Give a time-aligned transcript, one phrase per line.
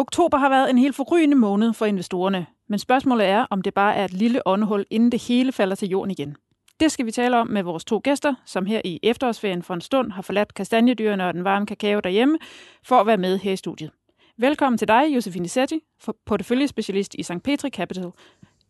[0.00, 3.94] Oktober har været en helt forrygende måned for investorerne, men spørgsmålet er, om det bare
[3.94, 6.36] er et lille åndehul, inden det hele falder til jorden igen.
[6.80, 9.80] Det skal vi tale om med vores to gæster, som her i efterårsferien for en
[9.80, 12.38] stund har forladt kastanjedyrene og den varme kakao derhjemme,
[12.84, 13.90] for at være med her i studiet.
[14.38, 15.80] Velkommen til dig, Josefine Setti,
[16.26, 17.42] porteføljespecialist i St.
[17.44, 18.10] Petri Capital.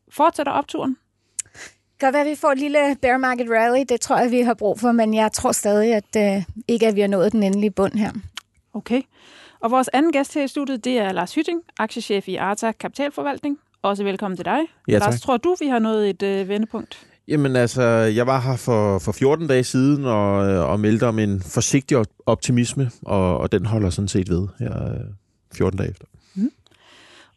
[0.08, 0.96] Fortsætter opturen?
[2.00, 3.84] Godt være, at vi får et lille bear market rally.
[3.88, 6.96] Det tror jeg, vi har brug for, men jeg tror stadig, at øh, ikke at
[6.96, 8.12] vi har nået den endelige bund her.
[8.74, 9.02] Okay.
[9.60, 13.58] Og vores anden gæst her i studiet, det er Lars Hytting, aktiechef i Arta Kapitalforvaltning.
[13.82, 14.58] Også velkommen til dig.
[14.88, 15.00] Ja, tak.
[15.00, 17.06] Lars, tror du, vi har nået et øh, vendepunkt?
[17.28, 21.42] Jamen altså, jeg var her for, for 14 dage siden og, og meldte om en
[21.42, 24.92] forsigtig optimisme, og, og den holder sådan set ved her
[25.54, 26.04] 14 dage efter.
[26.34, 26.50] Mm.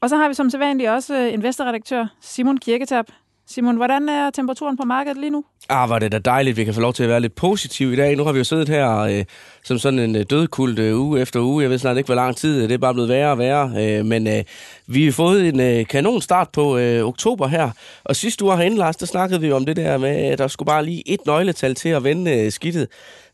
[0.01, 3.05] Og så har vi som sædvanligt også øh, investorredaktør Simon Kirketab.
[3.45, 5.45] Simon, hvordan er temperaturen på markedet lige nu?
[5.69, 7.95] Ah, var det da dejligt, vi kan få lov til at være lidt positiv i
[7.95, 8.15] dag.
[8.15, 9.25] Nu har vi jo siddet her øh,
[9.63, 11.61] som sådan en øh, dødkult øh, uge efter uge.
[11.61, 12.57] Jeg ved snart ikke, hvor lang tid.
[12.61, 13.71] Øh, det er bare blevet værre og værre.
[13.77, 14.43] Øh, men øh,
[14.87, 17.69] vi har fået en øh, kanon start på øh, oktober her.
[18.03, 20.67] Og sidste uge herinde, Lars, der snakkede vi om det der med, at der skulle
[20.67, 22.87] bare lige et nøgletal til at vende øh, skidtet.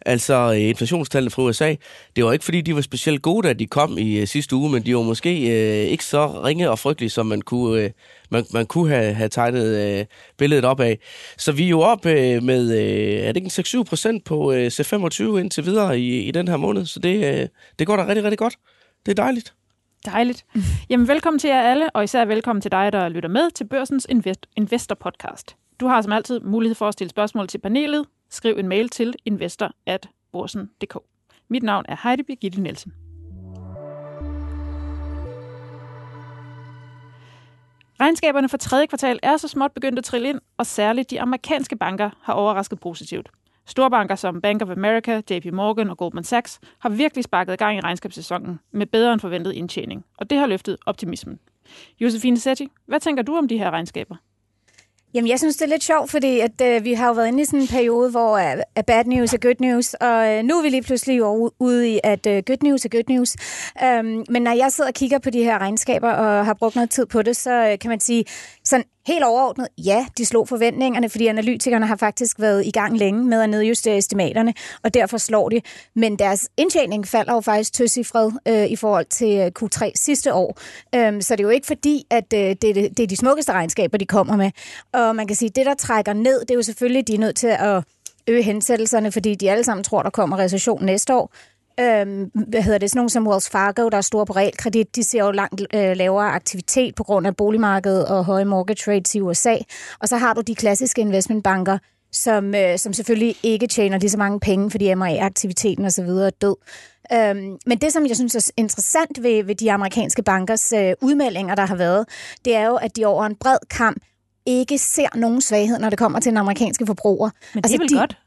[0.06, 1.76] Altså øh, inflationstallene fra USA.
[2.16, 4.72] Det var ikke, fordi de var specielt gode, da de kom i øh, sidste uge,
[4.72, 7.90] men de var måske øh, ikke så ringe og frygtelige, som man kunne, øh,
[8.30, 10.06] man, man kunne have, have tegnet øh,
[10.38, 11.00] billedet op af.
[11.38, 14.52] Så vi er jo op øh, Øh, med, øh, er det ikke 6-7 procent på
[14.52, 17.48] øh, C25 indtil videre i, i den her måned, så det, øh,
[17.80, 18.56] det går da rigtig, rigtig godt.
[19.06, 19.54] Det er dejligt.
[20.06, 20.46] Dejligt.
[20.90, 24.08] Jamen velkommen til jer alle, og især velkommen til dig, der lytter med til Børsens
[24.12, 25.56] Invest- Investor Podcast.
[25.80, 28.06] Du har som altid mulighed for at stille spørgsmål til panelet.
[28.30, 30.98] Skriv en mail til investor.borsen.dk.
[31.50, 32.94] Mit navn er Heidi Birgitte Nielsen.
[38.02, 41.76] Regnskaberne for tredje kvartal er så småt begyndt at trille ind, og særligt de amerikanske
[41.76, 43.30] banker har overrasket positivt.
[43.66, 47.82] Storbanker som Bank of America, JP Morgan og Goldman Sachs har virkelig sparket gang i
[47.82, 51.40] regnskabssæsonen med bedre end forventet indtjening, og det har løftet optimismen.
[52.00, 54.16] Josefine Setti, hvad tænker du om de her regnskaber?
[55.14, 57.42] Jamen, jeg synes, det er lidt sjovt, fordi at, øh, vi har jo været inde
[57.42, 58.40] i sådan en periode, hvor
[58.78, 61.24] uh, bad news er good news, og øh, nu er vi lige pludselig
[61.60, 63.36] ude i, at øh, good news er good news.
[63.84, 66.90] Øhm, men når jeg sidder og kigger på de her regnskaber og har brugt noget
[66.90, 68.26] tid på det, så øh, kan man sige,
[68.64, 73.24] sådan helt overordnet, ja, de slog forventningerne, fordi analytikerne har faktisk været i gang længe
[73.24, 74.54] med at nedjustere estimaterne,
[74.84, 75.62] og derfor slår de.
[75.96, 80.60] Men deres indtjening falder jo faktisk tøsifred øh, i forhold til øh, Q3 sidste år.
[80.96, 83.52] Øhm, så det er jo ikke fordi, at øh, det, det, det er de smukkeste
[83.52, 84.52] regnskaber, de kommer med.
[84.94, 87.20] Og man kan sige, at det, der trækker ned, det er jo selvfølgelig, de er
[87.20, 87.84] nødt til at
[88.28, 91.32] øge hensættelserne, fordi de alle sammen tror, der kommer recession næste år
[91.80, 95.04] øhm, hvad hedder det, sådan nogle som Wells Fargo, der er store på realkredit, de
[95.04, 99.22] ser jo langt øh, lavere aktivitet på grund af boligmarkedet og høje mortgage rates i
[99.22, 99.56] USA.
[100.00, 101.78] Og så har du de klassiske investmentbanker,
[102.12, 106.04] som, øh, som selvfølgelig ikke tjener lige så mange penge, fordi MA-aktiviteten osv.
[106.04, 106.56] er død.
[107.14, 111.56] Øhm, men det, som jeg synes er interessant ved, ved de amerikanske bankers øh, udmeldinger,
[111.56, 112.06] der har været,
[112.46, 114.04] det er jo, at de over en bred kamp
[114.46, 117.30] ikke ser nogen svaghed, når det kommer til den amerikanske forbruger.
[117.54, 118.18] Men det er altså, vel de, godt?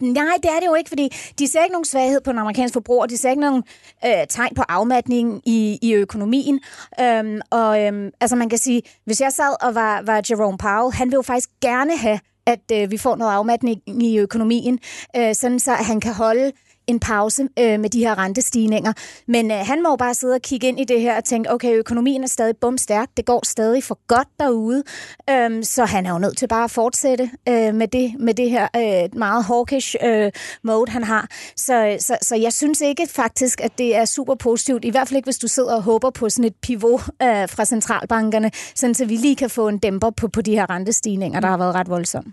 [0.00, 2.72] Nej, det er det jo ikke, fordi de ser ikke nogen svaghed på den amerikanske
[2.72, 3.62] forbruger, de ser ikke nogen
[4.06, 6.60] øh, tegn på afmatning i, i økonomien.
[7.00, 10.94] Øhm, og øhm, altså man kan sige, hvis jeg sad og var, var Jerome Powell,
[10.94, 14.78] han vil jo faktisk gerne have, at øh, vi får noget afmatning i økonomien,
[15.16, 16.52] øh, sådan så han kan holde
[16.86, 18.92] en pause øh, med de her rentestigninger.
[19.28, 21.52] Men øh, han må jo bare sidde og kigge ind i det her og tænke,
[21.52, 24.82] okay, økonomien er stadig bumstærk, det går stadig for godt derude,
[25.30, 28.50] øhm, så han er jo nødt til bare at fortsætte øh, med, det, med det
[28.50, 31.28] her øh, meget hawkish øh, mode, han har.
[31.56, 35.08] Så, øh, så, så jeg synes ikke faktisk, at det er super positivt, i hvert
[35.08, 38.94] fald ikke, hvis du sidder og håber på sådan et pivot øh, fra centralbankerne, sådan
[38.94, 41.74] så vi lige kan få en dæmper på, på de her rentestigninger, der har været
[41.74, 42.32] ret voldsomme.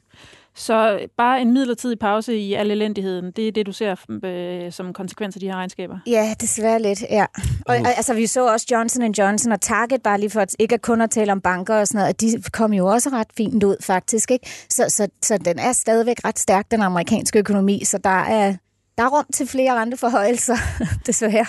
[0.56, 4.94] Så bare en midlertidig pause i al elendigheden, det er det, du ser øh, som
[4.94, 5.98] konsekvens af de her regnskaber?
[6.08, 7.26] Ja, desværre lidt, ja.
[7.66, 7.98] Og uh.
[7.98, 11.10] altså, vi så også Johnson Johnson og Target, bare lige for at ikke kun at
[11.10, 14.32] tale om banker og sådan noget, de kom jo også ret fint ud, faktisk.
[14.32, 14.50] Ikke?
[14.70, 18.56] Så, så, så den er stadigvæk ret stærk, den amerikanske økonomi, så der er,
[18.98, 20.58] der er rum til flere renteforhøjelser,
[21.08, 21.46] desværre.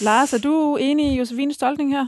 [0.00, 2.06] Lars, er du enig i Josefines tolkning her?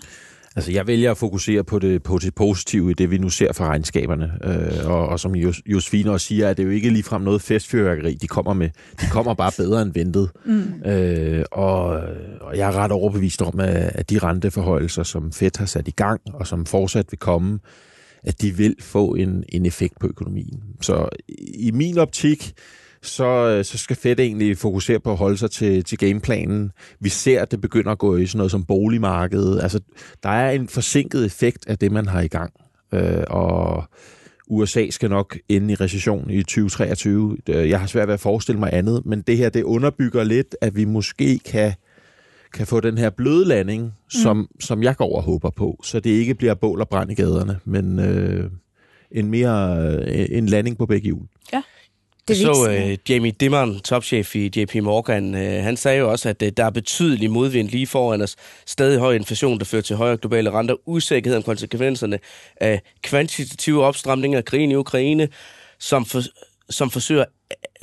[0.57, 3.53] Altså, jeg vælger at fokusere på det, på det positive i det, vi nu ser
[3.53, 4.33] fra regnskaberne.
[4.45, 7.43] Øh, og, og som Jos, Josefine også siger, at det er jo ikke ligefrem noget
[7.43, 8.71] festfyrværkeri, de kommer med.
[9.01, 10.31] De kommer bare bedre end ventet.
[10.45, 10.91] Mm.
[10.91, 11.85] Øh, og,
[12.41, 15.91] og jeg er ret overbevist om, at, at de renteforhøjelser, som Fed har sat i
[15.97, 17.59] gang, og som fortsat vil komme,
[18.23, 20.63] at de vil få en, en effekt på økonomien.
[20.81, 21.09] Så
[21.55, 25.99] i min optik, øh, så skal Fed egentlig fokusere på at holde sig til, til
[25.99, 26.73] gameplanen.
[27.01, 29.63] Vi ser, at det begynder at gå i sådan noget som boligmarkedet.
[29.63, 29.81] Altså,
[30.23, 32.53] der er en forsinket effekt af det, man har i gang.
[32.95, 33.85] Øh, og
[34.49, 37.37] USA skal nok ende i recession i 2023.
[37.49, 40.77] Jeg har svært ved at forestille mig andet, men det her, det underbygger lidt, at
[40.77, 41.73] vi måske kan
[42.53, 44.61] kan få den her bløde landing, som, mm.
[44.61, 47.59] som jeg går og håber på, så det ikke bliver bål og brand i gaderne,
[47.65, 48.51] men øh,
[49.11, 51.27] en mere øh, en landing på begge hjul.
[52.29, 56.43] Det så øh, Jamie Dimon, topchef i JP Morgan, øh, han sagde jo også, at
[56.43, 58.37] øh, der er betydelig modvind lige foran os.
[58.67, 62.19] Stadig høj inflation, der fører til højere globale renter, usikkerhed om konsekvenserne
[62.57, 65.29] af kvantitative opstramninger af krigen i Ukraine,
[65.79, 66.23] som, for,
[66.71, 67.25] som, forsøger,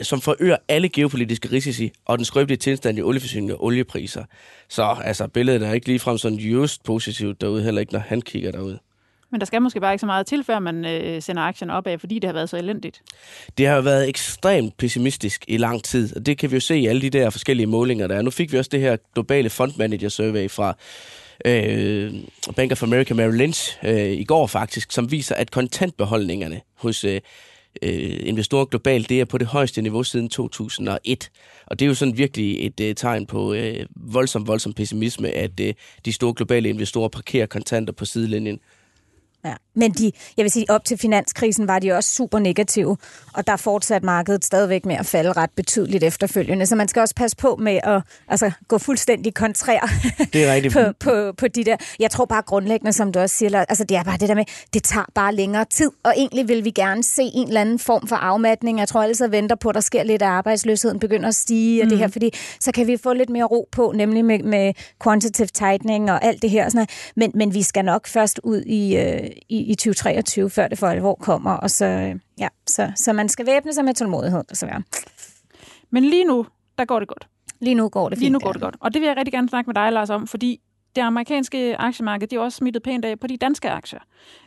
[0.01, 4.24] som forøger alle geopolitiske risici og den skrøbelige tilstand i olieforsyning og oliepriser.
[4.69, 8.51] Så altså, billedet er ikke ligefrem sådan just positivt derude, heller ikke når han kigger
[8.51, 8.77] derud.
[9.31, 12.00] Men der skal måske bare ikke så meget til, før man øh, sender aktierne opad,
[12.00, 13.02] fordi det har været så elendigt.
[13.58, 16.88] Det har været ekstremt pessimistisk i lang tid, og det kan vi jo se i
[16.88, 18.22] alle de der forskellige målinger, der er.
[18.22, 20.76] Nu fik vi også det her globale fund manager survey fra
[21.46, 22.14] øh,
[22.56, 27.22] Bank of America Merrill Lynch øh, i går faktisk, som viser, at kontantbeholdningerne hos øh,
[27.81, 31.31] øh, investorer globalt, det er på det højeste niveau siden 2001.
[31.66, 35.60] Og det er jo sådan virkelig et øh, tegn på øh, voldsom, voldsom pessimisme, at
[35.60, 35.74] øh,
[36.06, 38.60] de store globale investorer parkerer kontanter på sidelinjen.
[39.45, 39.53] Ja.
[39.75, 42.97] Men de, jeg vil sige, op til finanskrisen var de også super negative,
[43.33, 46.65] og der fortsat markedet stadigvæk med at falde ret betydeligt efterfølgende.
[46.65, 49.80] Så man skal også passe på med at altså, gå fuldstændig kontrær
[50.33, 50.74] det er rigtigt.
[50.77, 51.77] på, på, på de der.
[52.00, 54.45] Jeg tror bare grundlæggende, som du også siger, altså det er bare det der med,
[54.74, 58.07] det tager bare længere tid, og egentlig vil vi gerne se en eller anden form
[58.07, 58.80] for afmatning.
[58.80, 61.83] Jeg tror alle så venter på, at der sker lidt af arbejdsløsheden begynder at stige,
[61.83, 61.88] mm.
[61.88, 62.12] og det her, mm.
[62.12, 66.25] fordi så kan vi få lidt mere ro på, nemlig med, med quantitative tightening og
[66.25, 66.69] alt det her.
[66.69, 70.78] Sådan men, men vi skal nok først ud i, øh, i i 2023, før det
[70.78, 71.52] for alvor kommer.
[71.52, 71.86] Og så,
[72.40, 74.84] ja, så, så man skal væbne sig med tålmodighed, desværre.
[75.90, 76.46] Men lige nu,
[76.78, 77.28] der går det godt.
[77.60, 78.22] Lige nu går det fint.
[78.22, 78.76] Lige nu går det godt.
[78.80, 80.62] Og det vil jeg rigtig gerne snakke med dig, Lars, om, fordi
[80.96, 84.00] det amerikanske aktiemarked, det er også smittet pænt af på de danske aktier.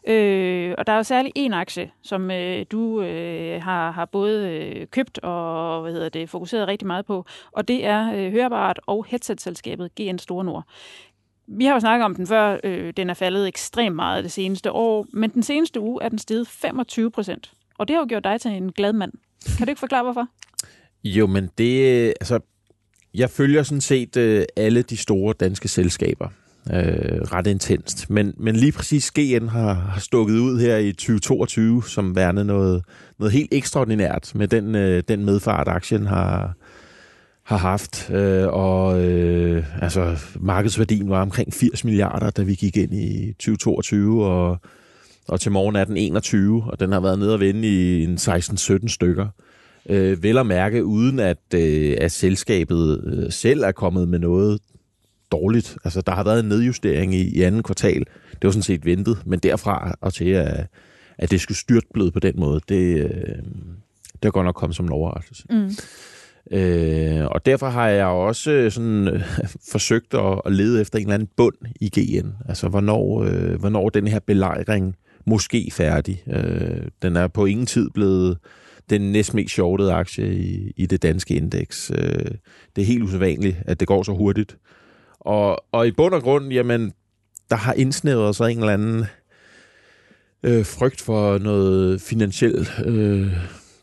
[0.09, 4.49] Øh, og der er jo særlig en aktie, som øh, du øh, har, har både
[4.49, 8.81] øh, købt og hvad hedder det, fokuseret rigtig meget på, og det er øh, Hørbart
[8.87, 10.65] og headset-selskabet GN Store Nord.
[11.57, 14.73] Vi har jo snakket om den før, øh, den er faldet ekstremt meget det seneste
[14.73, 17.53] år, men den seneste uge er den steget 25 procent.
[17.79, 19.13] Og det har jo gjort dig til en glad mand.
[19.59, 20.27] Kan du ikke forklare, hvorfor?
[21.05, 22.05] Jo, men det...
[22.07, 22.41] Øh, altså,
[23.15, 26.29] jeg følger sådan set øh, alle de store danske selskaber
[26.71, 28.11] øh, ret intenst.
[28.11, 32.85] Men, men lige præcis GN har, har stukket ud her i 2022 som værende noget,
[33.19, 36.55] noget helt ekstraordinært med den, øh, den medfart, aktien har,
[37.43, 38.11] har haft.
[38.11, 44.25] Øh, og øh, altså, markedsværdien var omkring 80 milliarder, da vi gik ind i 2022,
[44.25, 44.59] og,
[45.29, 48.15] og til morgen er den 21, og den har været nede og vende i en
[48.15, 49.27] 16-17 stykker.
[49.89, 54.61] Øh, vel at mærke, uden at, øh, at selskabet øh, selv er kommet med noget
[55.33, 55.77] dårligt.
[55.85, 58.05] Altså, der har været en nedjustering i, i anden kvartal.
[58.33, 60.67] Det var sådan set ventet, men derfra og til, at,
[61.19, 63.43] at det skulle styrtbløde på den måde, det, øh,
[64.13, 65.45] det er godt nok kommet som en overraskelse.
[65.51, 65.71] Mm.
[66.53, 69.23] Øh, og derfor har jeg også øh, sådan øh,
[69.73, 72.29] forsøgt at, at lede efter en eller anden bund i GN.
[72.49, 74.97] Altså, hvornår, øh, hvornår den her belejring
[75.27, 76.23] måske færdig.
[76.27, 78.39] Øh, den er på ingen tid blevet
[78.91, 81.91] den næstmest shortede aktie i, i det danske indeks.
[81.95, 82.31] Øh,
[82.77, 84.57] det er helt usædvanligt, at det går så hurtigt.
[85.21, 86.93] Og, og i bund og grund, jamen,
[87.51, 89.05] der har indsnævret sig en eller anden
[90.43, 93.33] øh, frygt for noget finansielt øh,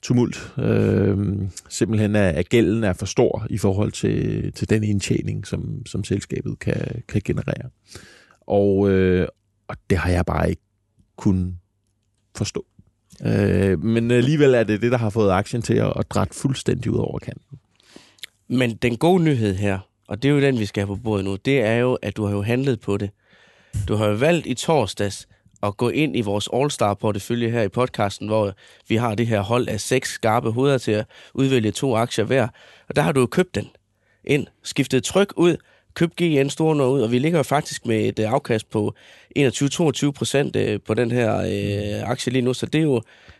[0.02, 0.54] tumult.
[0.58, 1.18] Øh,
[1.70, 6.04] simpelthen at, at gælden er for stor i forhold til, til den indtjening, som, som
[6.04, 7.70] selskabet kan, kan generere.
[8.42, 9.28] Og, øh,
[9.68, 10.62] og det har jeg bare ikke
[11.18, 11.58] kun
[12.36, 12.66] forstå.
[13.26, 16.92] Øh, men alligevel er det det, der har fået aktien til at, at drætte fuldstændig
[16.92, 17.60] ud over kanten.
[18.48, 21.26] Men den gode nyhed her, og det er jo den, vi skal have på bordet
[21.26, 23.10] nu, det er jo, at du har jo handlet på det.
[23.88, 25.28] Du har jo valgt i torsdags
[25.64, 28.54] at gå ind i vores All-Star-portefølje her i podcasten, hvor
[28.88, 32.48] vi har det her hold af seks skarpe hoveder til at udvælge to aktier hver.
[32.90, 33.70] Og der har du jo købt den
[34.24, 35.58] ind, skiftet tryk ud,
[35.94, 38.94] købt GN Store ud, og vi ligger faktisk med et øh, afkast på
[39.40, 42.96] 21-22 procent øh, på den her øh, aktie lige nu, så det er, jo,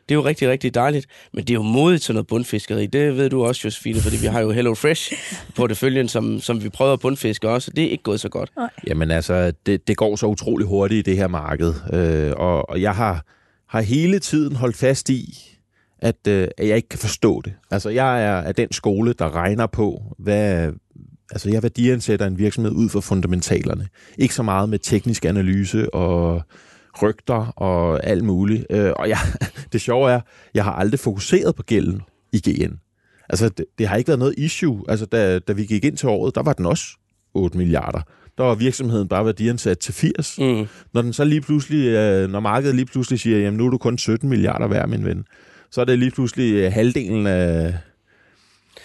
[0.10, 1.06] det er jo rigtig, rigtig dejligt.
[1.34, 2.86] Men det er jo modigt til noget bundfiskeri.
[2.86, 5.14] Det ved du også, Josefine, fordi vi har jo Hello Fresh
[5.58, 7.72] på det følgen, som, som vi prøver at bundfiske også.
[7.72, 8.52] Det er ikke gået så godt.
[8.88, 11.74] Jamen altså, det, det går så utrolig hurtigt i det her marked.
[11.94, 13.26] Øh, og, og jeg har,
[13.68, 15.38] har hele tiden holdt fast i,
[16.00, 17.54] at, øh, at jeg ikke kan forstå det.
[17.72, 20.72] Altså, jeg er af den skole, der regner på, hvad,
[21.32, 23.88] altså jeg værdiansætter en virksomhed ud fra fundamentalerne.
[24.18, 26.42] Ikke så meget med teknisk analyse og
[27.02, 28.66] rygter og alt muligt.
[28.70, 29.18] Øh, og jeg,
[29.74, 30.22] det sjove er,
[30.54, 32.02] jeg har aldrig fokuseret på gælden
[32.34, 32.74] i GN.
[33.30, 34.84] Altså, det, det har ikke været noget issue.
[34.90, 36.86] Altså, da, da vi gik ind til året, der var den også
[37.34, 38.02] 8 milliarder.
[38.38, 40.40] Der var virksomheden bare værdiansat til 80.
[40.40, 40.68] Mm.
[40.94, 43.78] Når den så lige pludselig, øh, når markedet lige pludselig siger, jamen nu er du
[43.78, 45.26] kun 17 milliarder værd, min ven,
[45.72, 47.74] så er det lige pludselig halvdelen af,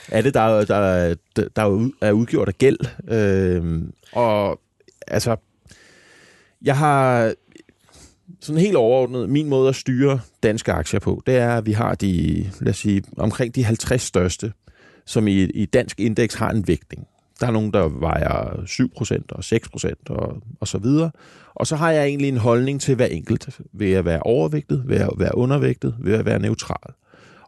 [0.09, 2.79] er det, der, der, der, der er udgjort af gæld.
[3.09, 3.83] Øh,
[4.13, 4.61] og
[5.07, 5.37] altså,
[6.63, 7.33] jeg har
[8.41, 11.95] sådan helt overordnet, min måde at styre danske aktier på, det er, at vi har
[11.95, 14.53] de, lad os sige, omkring de 50 største,
[15.07, 17.07] som i, i dansk indeks har en vægtning.
[17.41, 19.43] Der er nogen, der vejer 7% og
[19.89, 21.11] 6% og, og så videre.
[21.55, 23.61] Og så har jeg egentlig en holdning til hver enkelt.
[23.73, 24.83] Vil jeg være overvægtet?
[24.87, 25.95] Vil jeg være undervægtet?
[25.99, 26.93] Vil jeg være neutral?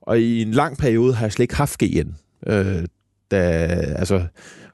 [0.00, 2.10] Og i en lang periode har jeg slet ikke haft GN.
[2.46, 2.84] Øh,
[3.30, 3.38] da,
[3.96, 4.26] altså,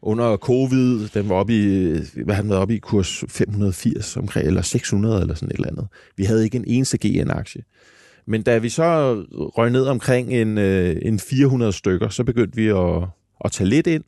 [0.03, 1.93] under covid, den var oppe i,
[2.25, 5.87] hvad han var oppe i kurs 580 omkring, eller 600 eller sådan et eller andet.
[6.17, 7.63] Vi havde ikke en eneste GN-aktie.
[8.27, 12.69] Men da vi så røg ned omkring en, øh, en 400 stykker, så begyndte vi
[12.69, 13.03] at,
[13.45, 14.05] at tage lidt ind,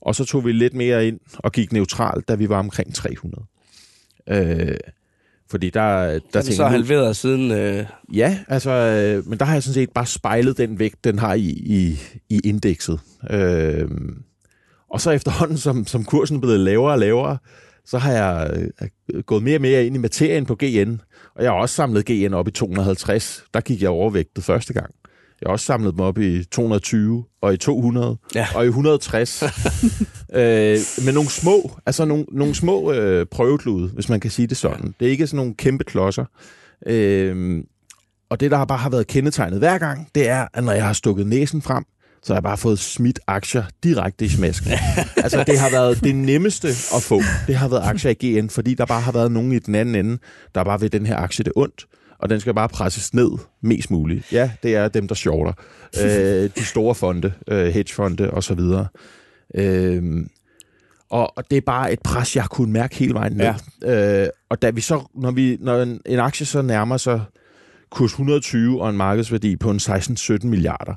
[0.00, 3.44] og så tog vi lidt mere ind og gik neutralt, da vi var omkring 300.
[4.28, 4.76] Øh,
[5.50, 5.80] fordi der...
[6.06, 7.50] der er det så halveret siden...
[7.50, 7.86] Øh...
[8.14, 11.34] Ja, altså, øh, men der har jeg sådan set bare spejlet den vægt, den har
[11.34, 11.98] i, i,
[12.28, 13.00] i indekset.
[13.30, 13.88] Øh,
[14.90, 17.38] og så efterhånden, som, som kursen er blevet lavere og lavere,
[17.86, 18.68] så har jeg
[19.12, 21.00] øh, gået mere og mere ind i materien på GN.
[21.34, 23.44] Og jeg har også samlet GN op i 250.
[23.54, 24.94] Der gik jeg overvægtet første gang.
[25.40, 28.46] Jeg har også samlet dem op i 220, og i 200, ja.
[28.54, 29.42] og i 160.
[29.42, 29.48] øh,
[31.04, 34.94] med nogle små, altså nogle, nogle små øh, prøveklude, hvis man kan sige det sådan.
[35.00, 36.24] Det er ikke sådan nogle kæmpe klodser.
[36.86, 37.64] Øh,
[38.30, 40.92] og det, der bare har været kendetegnet hver gang, det er, at når jeg har
[40.92, 41.84] stukket næsen frem,
[42.22, 44.72] så har jeg bare fået smidt aktier direkte i smasken.
[45.24, 47.20] altså, det har været det nemmeste at få.
[47.46, 49.94] Det har været aktier i GN, fordi der bare har været nogen i den anden
[49.94, 50.18] ende,
[50.54, 51.86] der bare ved den her aktie det ondt
[52.24, 54.32] og den skal bare presses ned mest muligt.
[54.32, 55.52] Ja, det er dem, der shorter.
[56.04, 58.60] øh, de store fonde, øh, hedgefonde osv.
[59.54, 60.26] Øh,
[61.10, 63.54] og, og det er bare et pres, jeg kunne mærke hele vejen ned.
[63.82, 64.22] Ja.
[64.22, 67.20] Øh, og da vi så, når, vi, når en, en aktie så nærmer sig
[67.90, 70.94] kurs 120 og en markedsværdi på en 16-17 milliarder,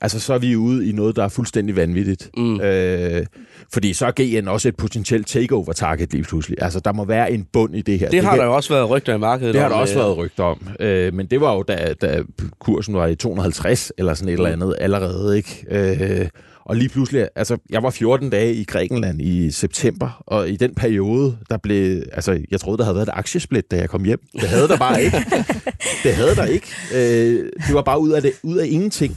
[0.00, 2.30] Altså, så er vi ude i noget, der er fuldstændig vanvittigt.
[2.36, 2.60] Mm.
[2.60, 3.26] Øh,
[3.72, 6.58] fordi så er GN også et potentielt takeover-target lige pludselig.
[6.62, 8.06] Altså, der må være en bund i det her.
[8.06, 9.80] Det, det har kan, der jo også været rygter i markedet Det om, har der
[9.80, 10.04] også øh...
[10.04, 10.68] været rygter om.
[10.80, 12.22] Øh, men det var jo, da, da
[12.58, 14.44] kursen var i 250 eller sådan et mm.
[14.44, 15.64] eller andet allerede, ikke?
[15.70, 16.28] Øh,
[16.64, 20.74] og lige pludselig, altså, jeg var 14 dage i Grækenland i september, og i den
[20.74, 24.20] periode, der blev, altså, jeg troede, der havde været et aktiesplit, da jeg kom hjem.
[24.32, 25.16] Det havde der bare ikke.
[26.04, 26.66] det havde der ikke.
[26.94, 29.16] Øh, det var bare ud af, det, ud af ingenting.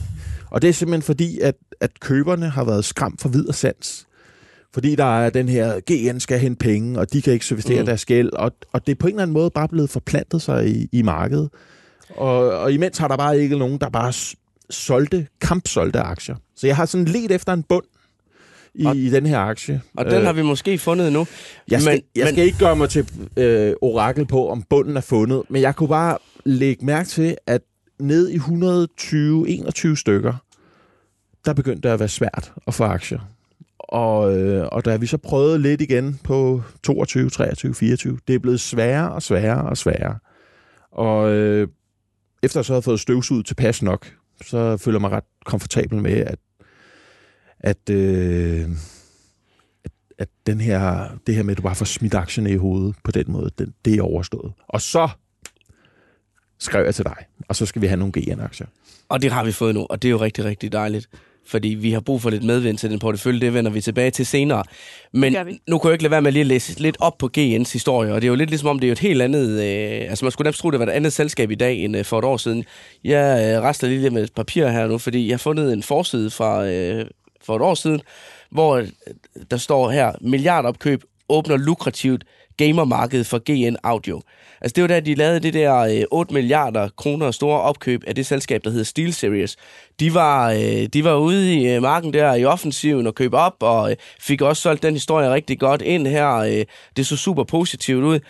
[0.54, 4.06] Og det er simpelthen fordi, at, at køberne har været skræmt for vid og sans.
[4.74, 7.86] Fordi der er den her, GN skal hente penge, og de kan ikke servicere mm.
[7.86, 10.68] deres gæld, og, og det er på en eller anden måde bare blevet forplantet sig
[10.68, 11.50] i, i markedet.
[12.10, 14.12] Og, og imens har der bare ikke nogen, der bare
[14.70, 16.36] solgte, kampsolgte aktier.
[16.56, 17.84] Så jeg har sådan let efter en bund
[18.74, 19.80] i, og, i den her aktie.
[19.96, 21.26] Og den øh, har vi måske fundet nu.
[21.70, 22.46] Jeg skal, men, jeg skal men...
[22.46, 26.18] ikke gøre mig til øh, orakel på, om bunden er fundet, men jeg kunne bare
[26.44, 27.62] lægge mærke til, at
[27.98, 30.34] ned i 120-21 stykker,
[31.44, 33.20] der begyndte det at være svært at få aktier.
[33.78, 38.38] Og, øh, og da vi så prøvede lidt igen på 22, 23, 24, det er
[38.38, 40.18] blevet sværere og sværere og sværere.
[40.90, 41.68] Og øh,
[42.42, 44.12] efter jeg så havde fået støvsuget tilpas nok,
[44.44, 46.38] så føler jeg mig ret komfortabel med, at,
[47.60, 48.68] at, øh,
[49.84, 52.96] at, at den her, det her med, at du bare får smidt aktierne i hovedet
[53.04, 54.52] på den måde, den, det er overstået.
[54.68, 55.08] Og så
[56.58, 57.16] skrev jeg til dig,
[57.48, 58.66] og så skal vi have nogle GN-aktier.
[59.08, 61.08] Og det har vi fået nu, og det er jo rigtig, rigtig dejligt
[61.46, 63.40] fordi vi har brug for lidt medvind til den portefølje.
[63.40, 64.64] Det vender vi tilbage til senere.
[65.12, 65.36] Men
[65.68, 68.14] nu kan jeg ikke lade være med lige at læse lidt op på GN's historie,
[68.14, 69.50] og det er jo lidt ligesom om, det er jo et helt andet...
[69.50, 72.04] Øh, altså man skulle nærmest tro, det var et andet selskab i dag end øh,
[72.04, 72.64] for et år siden.
[73.04, 76.30] Jeg øh, rester lige med et papir her nu, fordi jeg har fundet en forside
[76.30, 77.06] fra øh,
[77.42, 78.00] for et år siden,
[78.50, 78.88] hvor øh,
[79.50, 82.24] der står her, milliardopkøb åbner lukrativt
[82.56, 84.22] gamermarkedet for GN Audio.
[84.60, 88.14] Altså det var da, de lavede det der øh, 8 milliarder kroner store opkøb af
[88.14, 89.56] det selskab, der hedder SteelSeries.
[90.00, 93.56] De var, øh, de var ude i øh, marken der i offensiven og købe op,
[93.60, 96.34] og øh, fik også solgt den historie rigtig godt ind her.
[96.34, 96.64] Øh,
[96.96, 98.20] det så super positivt ud.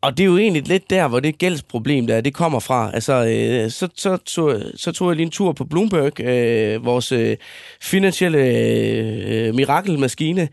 [0.00, 2.90] Og det er jo egentlig lidt der, hvor det gældsproblem der, det kommer fra.
[2.94, 7.12] Altså, øh, så, så, tog, så tog jeg lige en tur på Bloomberg, øh, vores
[7.12, 7.36] øh,
[7.80, 10.48] finansielle øh, mirakelmaskine,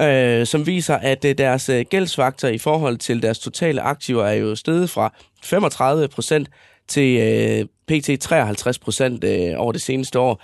[0.00, 4.34] øh, som viser, at øh, deres øh, gældsfaktor i forhold til deres totale aktiver er
[4.34, 6.48] jo steget fra 35 procent
[6.88, 8.20] til øh, pt.
[8.20, 10.42] 53 procent øh, over det seneste år.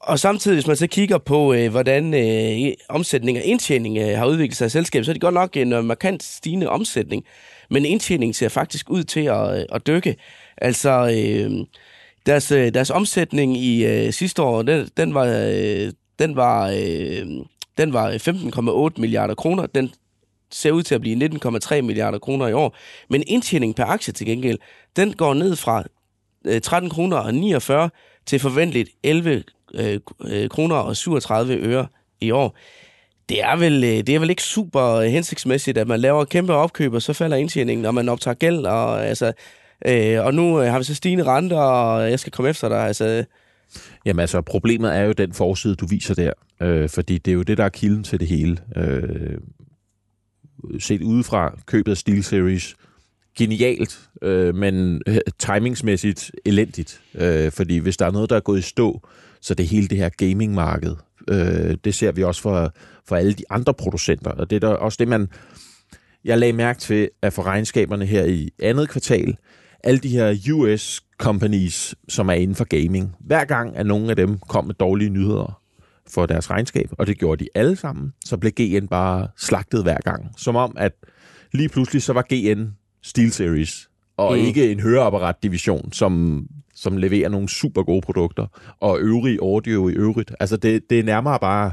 [0.00, 4.26] Og samtidig, hvis man så kigger på, øh, hvordan øh, omsætning og indtjening øh, har
[4.26, 7.24] udviklet sig i selskabet, så er det godt nok en øh, markant stigende omsætning.
[7.70, 10.16] Men indtjeningen ser faktisk ud til at, øh, at dykke.
[10.56, 11.66] Altså, øh,
[12.26, 17.26] deres, øh, deres omsætning i øh, sidste år, den, den var, øh, den var øh,
[17.78, 18.10] den var
[18.94, 19.66] 15,8 milliarder kroner.
[19.66, 19.90] Den
[20.50, 22.76] ser ud til at blive 19,3 milliarder kroner i år.
[23.10, 24.58] Men indtjeningen per aktie til gengæld,
[24.96, 25.84] den går ned fra
[26.44, 27.90] øh, 13 kroner og 49
[28.26, 29.44] til forventeligt 11
[29.74, 31.86] øh, øh, kroner og 37 øre
[32.20, 32.56] i år.
[33.28, 37.02] Det er, vel, det er vel ikke super hensigtsmæssigt, at man laver kæmpe opkøb, og
[37.02, 38.66] så falder indtjeningen, når man optager gæld.
[38.66, 39.32] Og, altså,
[39.86, 42.86] øh, og nu har vi så stigende renter, og jeg skal komme efter dig.
[42.86, 43.24] Altså,
[44.06, 46.32] Jamen altså, problemet er jo den forside, du viser der,
[46.62, 48.58] øh, fordi det er jo det, der er kilden til det hele.
[48.76, 49.38] Øh,
[50.78, 52.76] set udefra, købet af SteelSeries,
[53.38, 57.00] genialt, øh, men øh, timingsmæssigt elendigt.
[57.14, 59.08] Øh, fordi hvis der er noget, der er gået i stå,
[59.40, 60.96] så det hele det her gamingmarked.
[61.28, 62.74] Øh, det ser vi også for,
[63.08, 65.28] for alle de andre producenter, og det er der også det, man...
[66.24, 69.36] Jeg lagde mærke til, at for regnskaberne her i andet kvartal,
[69.84, 74.16] alle de her US companies, som er inden for gaming, hver gang at nogle af
[74.16, 75.60] dem kom med dårlige nyheder
[76.06, 79.98] for deres regnskab, og det gjorde de alle sammen, så blev GN bare slagtet hver
[80.04, 80.26] gang.
[80.36, 80.92] Som om, at
[81.52, 82.66] lige pludselig så var GN
[83.02, 84.44] SteelSeries, og mm.
[84.44, 86.44] ikke en høreapparat-division, som,
[86.74, 88.46] som leverer nogle super gode produkter,
[88.80, 90.32] og øvrig audio i øvrigt.
[90.40, 91.72] Altså det, det er nærmere bare,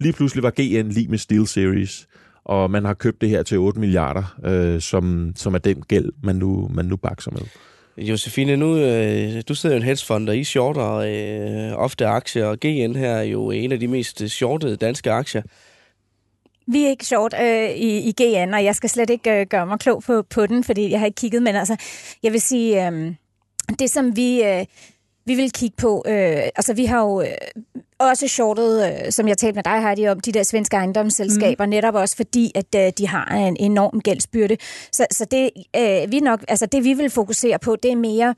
[0.00, 2.06] lige pludselig var GN lige med SteelSeries,
[2.44, 6.12] og man har købt det her til 8 milliarder, øh, som, som er den gæld,
[6.22, 7.42] man nu, man nu bakser med.
[8.00, 12.58] Josefine, nu, øh, du sidder jo en hedgefond, og I shorter øh, ofte aktier, og
[12.60, 15.42] GN her er jo en af de mest shortede danske aktier.
[16.66, 19.66] Vi er ikke short øh, i, i GN, og jeg skal slet ikke øh, gøre
[19.66, 21.76] mig klog på, på den, fordi jeg har ikke kigget, men altså,
[22.22, 23.14] jeg vil sige, øh,
[23.78, 24.42] det som vi...
[24.42, 24.66] Øh,
[25.26, 27.26] vi vil kigge på, øh, altså vi har jo øh,
[28.00, 31.70] også shortet, øh, som jeg talte med dig, Heidi, om de der svenske ejendomsselskaber, mm.
[31.70, 34.56] netop også fordi, at øh, de har en enorm gældsbyrde.
[34.92, 38.28] Så, så det, øh, vi nok, altså det, vi vil fokusere på, det er mere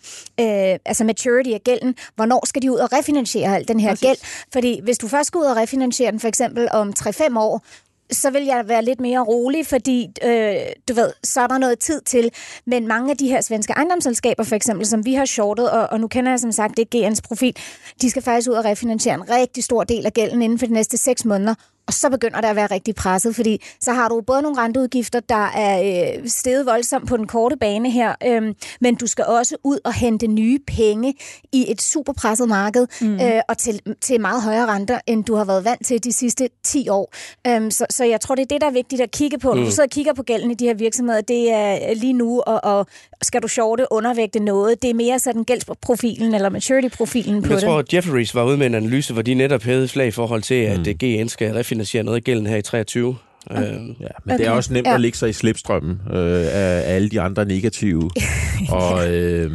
[0.40, 1.94] øh, altså maturity af gælden.
[2.16, 4.08] Hvornår skal de ud og refinansiere al den her Præcis.
[4.08, 4.18] gæld?
[4.52, 7.64] Fordi hvis du først skal ud og refinansiere den for eksempel om 3-5 år,
[8.12, 10.54] så vil jeg være lidt mere rolig, fordi øh,
[10.88, 12.30] du ved, så er der noget tid til.
[12.66, 16.00] Men mange af de her svenske ejendomsselskaber, for eksempel, som vi har shortet, og, og
[16.00, 17.56] nu kender jeg som sagt det GN's profil,
[18.02, 20.72] de skal faktisk ud og refinansiere en rigtig stor del af gælden inden for de
[20.72, 21.54] næste seks måneder,
[21.86, 25.20] og så begynder det at være rigtig presset, fordi så har du både nogle renteudgifter,
[25.20, 29.56] der er øh, steget voldsomt på den korte bane her, øh, men du skal også
[29.64, 31.14] ud og hente nye penge
[31.52, 33.14] i et super presset marked, mm.
[33.14, 36.48] øh, og til, til meget højere renter, end du har været vant til de sidste
[36.64, 37.14] 10 år.
[37.46, 39.52] Øh, så, så jeg tror, det er det, der er vigtigt at kigge på.
[39.52, 39.58] Mm.
[39.58, 42.40] Når du sidder og kigger på gælden i de her virksomheder, det er lige nu,
[42.40, 42.86] og, og
[43.22, 47.62] skal du shorte, undervægte noget, det er mere sådan gældsprofilen eller maturity-profilen på jeg det.
[47.62, 50.42] Jeg tror, Jefferies var ude med en analyse, hvor de netop havde slag i forhold
[50.42, 50.84] til, at mm.
[50.84, 53.16] GN skal refinansiere noget af gælden her i 23.
[53.50, 53.60] Ja.
[53.60, 53.88] Øh, ja, men
[54.24, 54.38] okay.
[54.38, 54.94] det er også nemt ja.
[54.94, 58.10] at ligge sig i slipstrømmen øh, af alle de andre negative.
[58.68, 59.50] og, øh,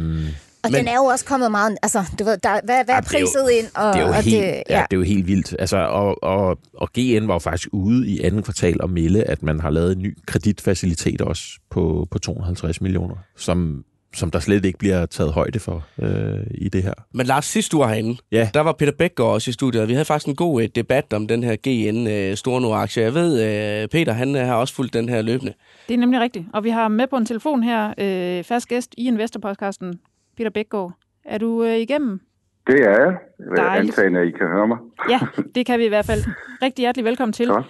[0.62, 1.76] og men, den er jo også kommet meget...
[1.82, 3.66] Altså, du ved, der, hvad, hvad er priset jo, ind?
[3.74, 4.78] Og, det er jo, og helt, det, ja.
[4.78, 4.86] ja.
[4.90, 5.56] det er jo helt vildt.
[5.58, 9.42] Altså, og, og, og GN var jo faktisk ude i anden kvartal og melde, at
[9.42, 14.64] man har lavet en ny kreditfacilitet også på, på 250 millioner, som som der slet
[14.64, 16.92] ikke bliver taget højde for øh, i det her.
[17.14, 18.50] Men Lars, sidste uge herinde, ja.
[18.54, 21.28] der var Peter Bækgaard også i studiet, vi havde faktisk en god øh, debat om
[21.28, 23.02] den her GN øh, store aktie.
[23.02, 23.32] Jeg ved,
[23.82, 25.52] øh, Peter han øh, har også fulgt den her løbende.
[25.88, 28.94] Det er nemlig rigtigt, og vi har med på en telefon her, øh, fast gæst
[28.98, 30.00] i Investorpodcasten,
[30.36, 30.92] Peter Bækgaard.
[31.24, 32.20] Er du øh, igennem?
[32.66, 33.16] Det er jeg.
[33.58, 34.78] Antagende, at I kan høre mig.
[35.10, 35.20] ja,
[35.54, 36.20] det kan vi i hvert fald.
[36.62, 37.46] Rigtig hjertelig velkommen til.
[37.52, 37.62] Så.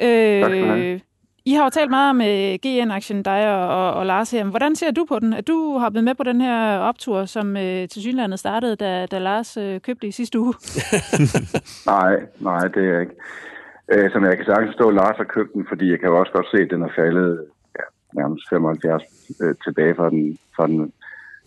[0.00, 1.02] Øh, tak.
[1.44, 4.44] I har jo talt meget med GN-aktien, dig og, og, og Lars her.
[4.44, 5.32] Hvordan ser du på den?
[5.32, 9.06] At du har blevet med på den her optur, som øh, til synlandet startede, da,
[9.06, 10.54] da Lars øh, købte i sidste uge?
[11.94, 13.14] nej, nej, det er ikke.
[13.92, 16.18] Øh, som jeg kan sagtens forstå, at Lars har købt den, fordi jeg kan jo
[16.20, 17.44] også godt se, at den er faldet
[17.78, 17.84] ja,
[18.20, 20.92] nærmest 75% øh, tilbage fra den, fra den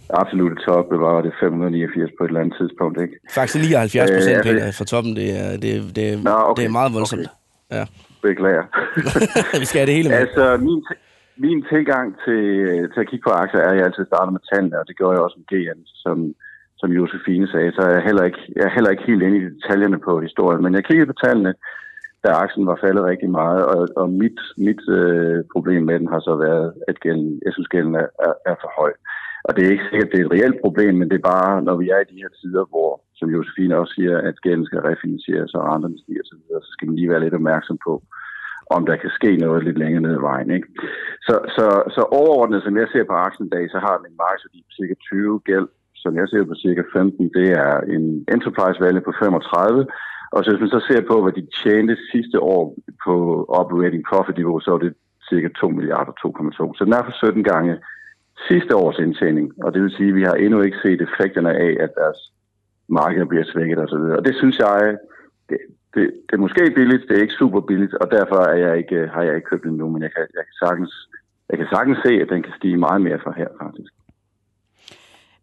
[0.09, 3.15] absolutte top, var det 589 på et eller andet tidspunkt, ikke?
[3.29, 6.93] Faktisk 79 procent øh, fra toppen, det er, det, det, Nå, okay, det er meget
[6.93, 7.19] voldsomt.
[7.19, 7.77] Okay.
[7.77, 7.85] Ja
[8.27, 8.65] beklager.
[9.61, 10.17] vi skal have det hele med.
[10.23, 10.81] Altså, min,
[11.45, 12.43] min tilgang til,
[12.91, 15.11] til at kigge på aktier er, at jeg altid starter med tallene, og det gør
[15.11, 16.17] jeg også med GN, som,
[16.81, 19.49] som Josefine sagde, så er jeg heller ikke, jeg er heller ikke helt inde i
[19.55, 21.53] detaljerne på historien, men jeg kiggede på tallene,
[22.23, 26.21] da aktien var faldet rigtig meget, og, og mit, mit øh, problem med den har
[26.27, 28.93] så været, at gælden, jeg synes, gælden er, er, er for høj.
[29.47, 31.61] Og det er ikke sikkert, at det er et reelt problem, men det er bare,
[31.67, 34.79] når vi er i de her tider, hvor, som Josefine også siger, at gælden skal
[34.79, 37.93] refinansieres, og renterne stiger osv., så, så skal man lige være lidt opmærksom på,
[38.75, 40.49] om der kan ske noget lidt længere ned ad vejen.
[40.57, 40.67] Ikke?
[41.27, 44.21] Så, så, så overordnet, som jeg ser på aktien i dag, så har den en
[44.23, 45.67] markedsværdi på cirka 20 gæld,
[46.03, 49.87] som jeg ser på cirka 15, det er en enterprise value på 35,
[50.35, 52.63] og så hvis man så ser på, hvad de tjente sidste år
[53.05, 53.15] på
[53.61, 54.93] operating profit niveau, så er det
[55.29, 56.77] cirka 2 milliarder 2,2.
[56.77, 57.73] Så den er for 17 gange
[58.49, 61.71] sidste års indtjening, og det vil sige, at vi har endnu ikke set effekterne af,
[61.85, 62.19] at deres
[62.87, 64.03] marked bliver svækket osv.
[64.19, 64.97] Og det synes jeg,
[65.49, 65.57] det,
[65.93, 69.07] det, det er måske billigt, det er ikke super billigt, og derfor er jeg ikke,
[69.13, 71.09] har jeg ikke købt den nu, men jeg kan, jeg, kan sagtens,
[71.49, 73.93] jeg kan sagtens se, at den kan stige meget mere fra her, faktisk.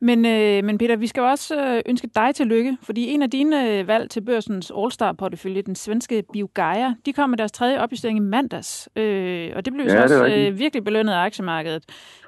[0.09, 3.79] Men, øh, men Peter, vi skal også øh, ønske dig tillykke, fordi en af dine
[3.79, 8.21] øh, valg til børsens All-Star-portefølje, den svenske Biogaia, de kom med deres tredje opjustering i
[8.21, 8.89] mandags.
[8.97, 11.85] Øh, og det blev ja, så også øh, virkelig belønnet af aktiemarkedet.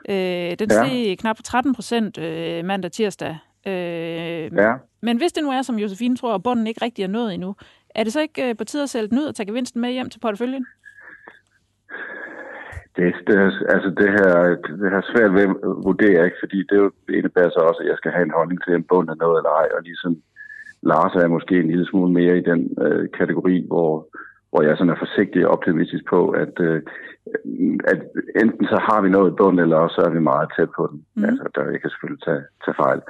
[0.09, 0.15] Øh,
[0.59, 0.87] den ja.
[0.87, 3.39] steg knap 13 procent øh, mandag tirsdag.
[3.67, 4.73] Øh, ja.
[5.01, 7.57] Men hvis det nu er, som Josefine tror, at bunden ikke rigtig er nået endnu,
[7.95, 9.91] er det så ikke øh, på tide at sælge den ud og tage gevinsten med
[9.91, 10.67] hjem til porteføljen?
[12.97, 13.37] Det, det,
[13.75, 14.31] altså det her,
[14.83, 15.51] det her svært ved at
[15.89, 16.37] vurdere, ikke?
[16.43, 19.11] fordi det, jo, indebærer så også, at jeg skal have en holdning til, en bund
[19.11, 20.13] af noget eller ej, og ligesom
[20.83, 24.09] Lars er måske en lille smule mere i den øh, kategori, hvor,
[24.51, 26.83] hvor jeg sådan er forsigtig og optimistisk på, at, øh,
[27.93, 28.01] at
[28.43, 30.85] enten så har vi noget i bunden, eller også så er vi meget tæt på
[30.91, 30.99] den.
[31.15, 31.25] Mm.
[31.25, 33.01] Altså, der jeg kan selvfølgelig tage, tage fejl.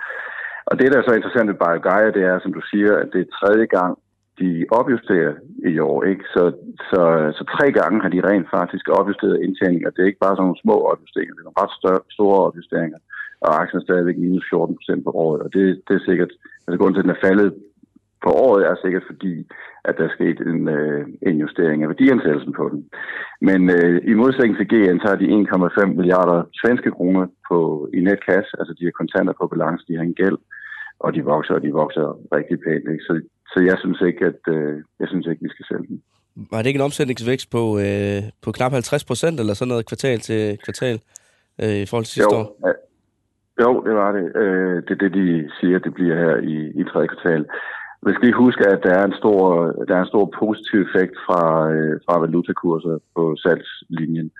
[0.66, 3.20] Og det, der er så interessant ved BioGaia, det er, som du siger, at det
[3.20, 3.92] er tredje gang,
[4.40, 4.50] de
[4.80, 5.34] opjusterer
[5.72, 5.98] i år.
[6.10, 6.24] Ikke?
[6.34, 6.42] Så,
[6.90, 7.02] så,
[7.38, 9.90] så tre gange har de rent faktisk opjusteret indtjeninger.
[9.90, 12.98] Det er ikke bare sådan nogle små opjusteringer, det er nogle ret større, store opjusteringer.
[13.44, 15.40] Og aktien er stadigvæk minus 14 procent på året.
[15.44, 16.32] Og det, det er sikkert,
[16.64, 17.50] altså grunden til, at den er faldet
[18.24, 19.34] på året, er sikkert fordi,
[19.88, 22.80] at der er sket en, øh, en justering af værdiansættelsen på den.
[23.48, 27.58] Men øh, i modsætning til GN, så har de 1,5 milliarder svenske kroner på,
[27.96, 30.38] i netcash, altså de har kontanter på balance, de har en gæld,
[31.04, 32.06] og de vokser, og de vokser
[32.36, 32.86] rigtig pænt.
[32.92, 33.04] Ikke?
[33.08, 33.14] Så
[33.54, 36.02] så jeg synes ikke, at øh, jeg synes ikke, vi skal sælge den.
[36.50, 40.18] Var det ikke en omsætningsvækst på, øh, på knap 50 procent, eller sådan noget kvartal
[40.18, 40.96] til kvartal
[41.62, 42.46] øh, i forhold til sidste jo, år?
[42.66, 42.72] Ja,
[43.64, 44.26] jo, det var det.
[44.42, 47.44] Øh, det er det, de siger, det bliver her i, i tredje kvartal.
[48.06, 49.42] Vi skal lige huske, at der er en stor,
[49.88, 54.30] der er en stor positiv effekt fra, øh, fra valutakurser på salgslinjen.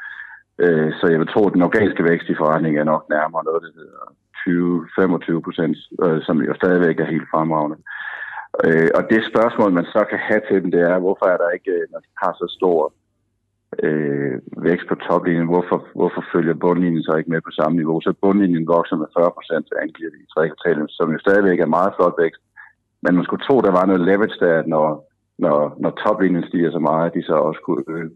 [0.64, 3.62] Øh, så jeg vil tro, at den organiske vækst i forretningen er nok nærmere noget,
[3.62, 4.02] der hedder
[4.44, 7.78] 20-25 procent, øh, som jo stadigvæk er helt fremragende.
[8.64, 11.50] Øh, og det spørgsmål, man så kan have til dem, det er, hvorfor er der
[11.56, 12.78] ikke, øh, når de har så stor
[13.86, 14.36] øh,
[14.68, 18.00] vækst på toplinjen, hvorfor, hvorfor følger bundlinjen så ikke med på samme niveau?
[18.00, 21.74] Så bundlinjen vokser med 40 procent, angiver det i tre kvartal, som jo stadigvæk er
[21.76, 22.42] meget flot vækst.
[23.04, 24.86] Men man skulle tro, der var noget leverage der, når,
[25.38, 28.10] når, når toplinjen stiger så meget, at de så også kunne øge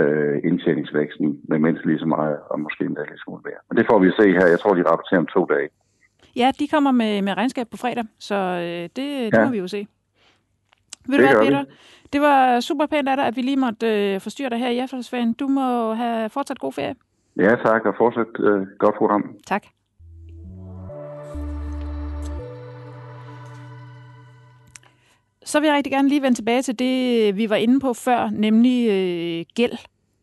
[0.00, 3.60] øh, indtjeningsvæksten med mindst lige så meget, og måske endda lidt smule mere.
[3.68, 4.46] Men det får vi at se her.
[4.46, 5.68] Jeg tror, de rapporterer om to dage.
[6.36, 9.44] Ja, de kommer med, med regnskab på fredag, så øh, det, det ja.
[9.44, 9.86] må vi jo se.
[11.08, 11.64] Vil du hvad, Peter?
[11.64, 11.70] Vi.
[12.12, 14.78] Det var super pænt af dig, at vi lige måtte øh, forstyrre dig her i
[14.78, 15.32] efterårsferien.
[15.32, 16.94] Du må have fortsat god ferie.
[17.36, 19.36] Ja, tak, og fortsat øh, godt program.
[19.46, 19.62] Tak.
[25.44, 28.30] Så vil jeg rigtig gerne lige vende tilbage til det, vi var inde på før,
[28.30, 29.78] nemlig øh, gæld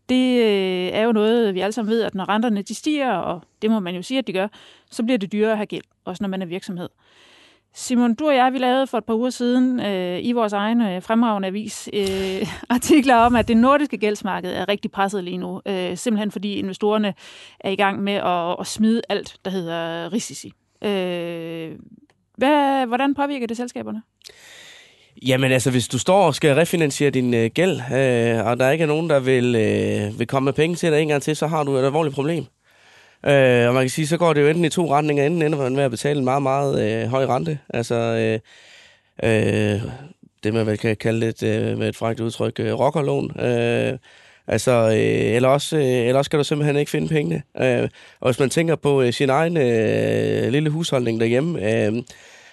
[0.09, 3.41] det øh, er jo noget, vi alle sammen ved, at når renterne de stiger, og
[3.61, 4.47] det må man jo sige, at de gør,
[4.91, 6.89] så bliver det dyrere at have gæld, også når man er virksomhed.
[7.73, 10.81] Simon, du og jeg, vi lavede for et par uger siden øh, i vores egen
[10.81, 15.61] øh, fremragende avis øh, artikler om, at det nordiske gældsmarked er rigtig presset lige nu,
[15.65, 17.13] øh, simpelthen fordi investorerne
[17.59, 20.53] er i gang med at, at smide alt, der hedder risici.
[20.81, 21.75] Øh,
[22.37, 24.01] hvad, hvordan påvirker det selskaberne?
[25.25, 28.81] Jamen altså, hvis du står og skal refinansiere din øh, gæld, øh, og der ikke
[28.81, 31.47] er nogen, der vil, øh, vil komme med penge til dig en gang til, så
[31.47, 32.45] har du et alvorligt problem.
[33.25, 35.25] Øh, og man kan sige, så går det jo enten i to retninger.
[35.25, 37.59] Enten ender man med at betale en meget, meget øh, høj rente.
[37.69, 38.39] Altså, øh,
[39.23, 39.81] øh,
[40.43, 43.39] det man vel kan kalde lidt øh, med et frækt udtryk, øh, rockerlån.
[43.39, 43.97] Øh,
[44.47, 47.43] altså, øh, eller, også, øh, eller også kan du simpelthen ikke finde pengene.
[47.61, 51.93] Øh, og hvis man tænker på øh, sin egen øh, lille husholdning derhjemme, øh,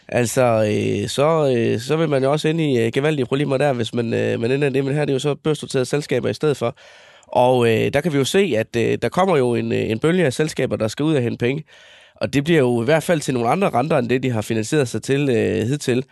[0.09, 3.73] Altså, øh, så, øh, så vil man jo også ind i øh, gevaldige problemer der,
[3.73, 4.85] hvis man, øh, man ender det.
[4.85, 6.77] Men her er det jo så børsnoterede selskaber i stedet for.
[7.27, 9.99] Og øh, der kan vi jo se, at øh, der kommer jo en, øh, en
[9.99, 11.65] bølge af selskaber, der skal ud og hente penge.
[12.15, 14.43] Og det bliver jo i hvert fald til nogle andre renter, end det, de har
[14.43, 16.05] finansieret sig til øh, hidtil.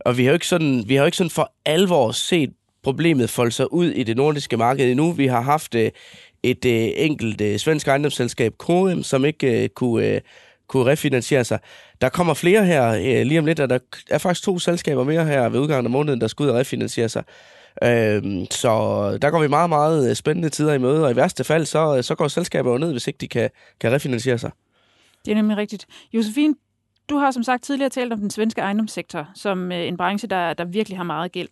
[0.00, 2.50] Og vi har jo ikke sådan, vi har jo ikke sådan for alvor set
[2.82, 5.12] problemet folde sig ud i det nordiske marked endnu.
[5.12, 5.90] Vi har haft øh,
[6.42, 10.06] et øh, enkelt øh, svensk ejendomsselskab, KM, som ikke øh, kunne...
[10.06, 10.20] Øh,
[10.68, 11.58] kunne refinansiere sig.
[12.00, 13.78] Der kommer flere her øh, lige om lidt, og der
[14.10, 17.08] er faktisk to selskaber mere her ved udgangen af måneden, der skal ud og refinansiere
[17.08, 17.24] sig.
[17.82, 18.68] Øh, så
[19.22, 21.96] der går vi meget, meget øh, spændende tider i møde, og i værste fald, så,
[21.96, 23.50] øh, så går selskaber jo ned, hvis ikke de kan,
[23.80, 24.50] kan refinansiere sig.
[25.24, 25.86] Det er nemlig rigtigt.
[26.12, 26.54] Josefine,
[27.10, 30.54] du har som sagt tidligere talt om den svenske ejendomssektor som øh, en branche, der,
[30.54, 31.48] der virkelig har meget gæld.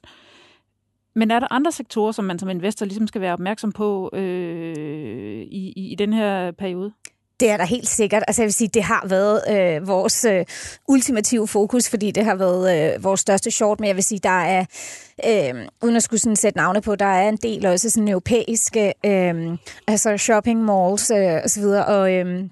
[1.15, 5.43] Men er der andre sektorer, som man som investor ligesom skal være opmærksom på øh,
[5.43, 6.93] i, i, i den her periode?
[7.41, 8.23] Det er der helt sikkert.
[8.27, 10.45] Altså jeg vil sige, det har været øh, vores øh,
[10.89, 14.43] ultimative fokus, fordi det har været øh, vores største short, men jeg vil sige, der
[14.43, 14.65] er,
[15.27, 18.93] øh, uden at skulle sådan sætte navne på, der er en del også sådan europæiske,
[19.07, 22.45] øh, altså shopping malls øh, og så videre, og øh,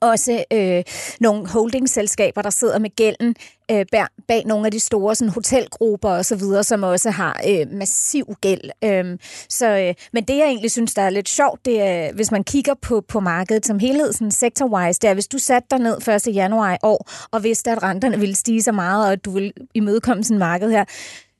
[0.00, 0.82] også øh,
[1.20, 3.34] nogle holdingselskaber, der sidder med gælden
[3.70, 7.40] øh, bag, bag nogle af de store sådan, hotelgrupper og så videre, som også har
[7.48, 8.70] øh, massiv gæld.
[8.84, 12.30] Øh, så, øh, men det, jeg egentlig synes, der er lidt sjovt, det er, hvis
[12.30, 15.78] man kigger på, på markedet som helhed, sådan sector-wise, det er, hvis du satte dig
[15.78, 16.34] ned 1.
[16.34, 19.52] januar i år, og vidste, at renterne ville stige så meget, og at du ville
[19.74, 20.84] imødekomme sådan marked her,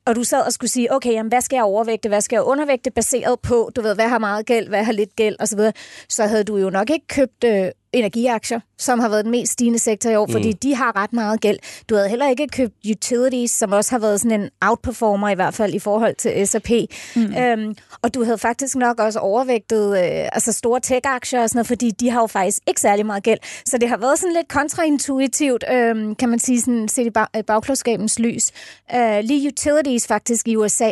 [0.07, 2.43] og du sad og skulle sige, okay, jamen, hvad skal jeg overvægte, hvad skal jeg
[2.43, 5.73] undervægte, baseret på, du ved, hvad har meget gæld, hvad har lidt gæld, osv., så,
[6.09, 9.79] så havde du jo nok ikke købt øh, energiaktier, som har været den mest stigende
[9.79, 10.33] sektor i år, mm.
[10.33, 11.59] fordi de har ret meget gæld.
[11.89, 15.55] Du havde heller ikke købt utilities, som også har været sådan en outperformer i hvert
[15.55, 16.71] fald i forhold til S&P.
[17.17, 17.37] Mm.
[17.37, 21.67] Øhm, og du havde faktisk nok også overvægtet øh, altså store tech-aktier og sådan noget,
[21.67, 23.39] fordi de har jo faktisk ikke særlig meget gæld.
[23.67, 27.27] Så det har været sådan lidt kontraintuitivt, øh, kan man sige, sådan set i bag,
[27.47, 28.51] bagklodskabens lys.
[28.95, 30.91] Øh, lige utilities faktisk i USA,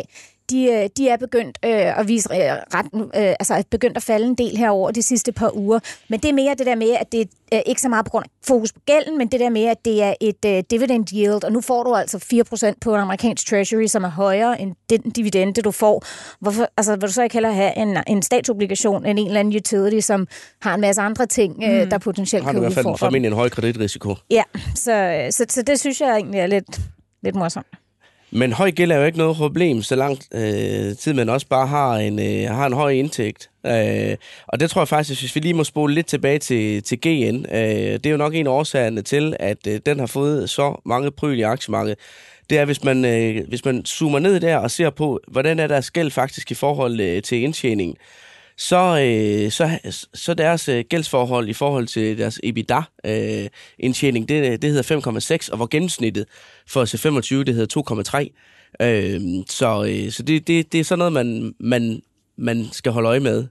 [0.51, 2.39] de, øh, de er begyndt øh, at vise øh,
[2.73, 5.79] ret, øh, altså begyndt at falde en del herover de sidste par uger.
[6.09, 8.09] Men det er mere det der med, at det er øh, ikke så meget på
[8.09, 11.13] grund af fokus på gælden, men det der med, at det er et øh, dividend
[11.13, 12.17] yield, og nu får du altså
[12.71, 16.05] 4% på en amerikansk treasury, som er højere end den dividende, du får.
[16.39, 19.55] Hvorfor, altså, vil du så ikke hellere have en, en statsobligation end en eller anden
[19.55, 20.27] utility, som
[20.61, 21.89] har en masse andre ting, øh, mm.
[21.89, 22.63] der potentielt kan udfordre?
[22.63, 24.15] Har i hvert fald formentlig en høj kreditrisiko.
[24.29, 24.43] Ja,
[24.75, 26.81] så, så, så det synes jeg egentlig er lidt,
[27.23, 27.67] lidt morsomt.
[28.33, 31.67] Men høj gæld er jo ikke noget problem, så lang øh, tid man også bare
[31.67, 33.49] har en, øh, har en høj indtægt.
[33.65, 34.17] Øh,
[34.47, 37.45] og det tror jeg faktisk, hvis vi lige må spole lidt tilbage til, til GN,
[37.51, 40.81] øh, det er jo nok en af årsagerne til, at øh, den har fået så
[40.85, 41.99] mange pryl i aktiemarkedet.
[42.49, 45.67] Det er, hvis man, øh, hvis man zoomer ned der og ser på, hvordan er
[45.67, 47.95] deres gæld faktisk i forhold øh, til indtjeningen
[48.61, 49.79] så, øh, så,
[50.13, 55.57] så deres øh, gældsforhold i forhold til deres EBITDA-indtjening, øh, det, det hedder 5,6, og
[55.57, 56.25] hvor gennemsnittet
[56.67, 58.29] for C25, det hedder
[58.79, 58.85] 2,3.
[58.85, 62.01] Øh, så øh, så det, det, det er sådan noget, man, man,
[62.37, 63.47] man skal holde øje med.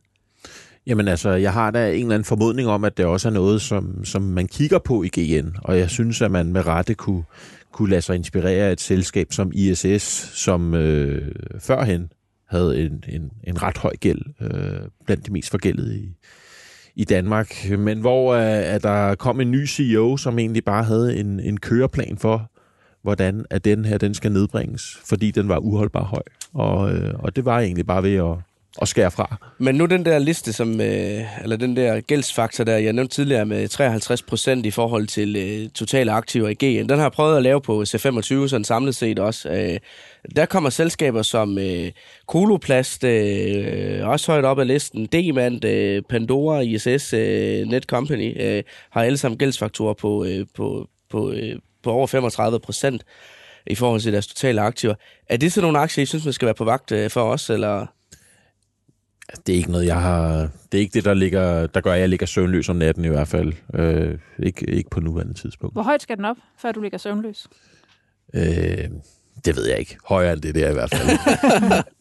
[0.87, 3.63] Jamen altså, jeg har da en eller anden formodning om, at det også er noget,
[3.63, 7.25] som, som man kigger på i GN, og jeg synes, at man med rette kunne,
[7.73, 10.03] kunne lade sig inspirere af et selskab som ISS,
[10.35, 12.11] som øh, førhen
[12.51, 16.17] havde en, en, en ret høj gæld, øh, blandt de mest forgældede i,
[16.95, 21.17] i Danmark, men hvor øh, at der kom en ny CEO, som egentlig bare havde
[21.17, 22.51] en, en køreplan for,
[23.03, 26.23] hvordan at den her den skal nedbringes, fordi den var uholdbar høj.
[26.53, 28.37] Og, øh, og det var egentlig bare ved at,
[28.83, 29.37] at skære fra.
[29.59, 33.47] Men nu den der liste, som, øh, eller den der gældsfaktor, der jeg nævnte tidligere
[33.47, 37.37] med 53 procent i forhold til øh, totale aktiver i GN, den har jeg prøvet
[37.37, 39.49] at lave på C25, sådan samlet set også.
[39.49, 39.79] Øh,
[40.37, 41.93] der kommer selskaber som øh,
[42.29, 49.03] Koloplast, øh, også højt op af listen, Demand, øh, Pandora, ISS, øh, Netcompany, øh, har
[49.03, 53.05] alle sammen gældsfaktorer på, øh, på, på, øh, på over 35 procent
[53.67, 54.95] i forhold til deres totale aktiver.
[55.29, 57.51] Er det så nogle aktier, I synes, man skal være på vagt øh, for os,
[57.51, 57.87] eller...
[59.47, 60.49] Det er ikke noget, jeg har...
[60.73, 63.09] Det er ikke det, der, ligger, der gør, at jeg ligger søvnløs om natten i
[63.09, 63.53] hvert fald.
[63.75, 65.75] Øh, ikke, ikke på nuværende tidspunkt.
[65.75, 67.49] Hvor højt skal den op, før du ligger søvnløs?
[68.35, 68.89] Øh,
[69.45, 69.97] det ved jeg ikke.
[70.05, 71.09] Højere end det der i hvert fald.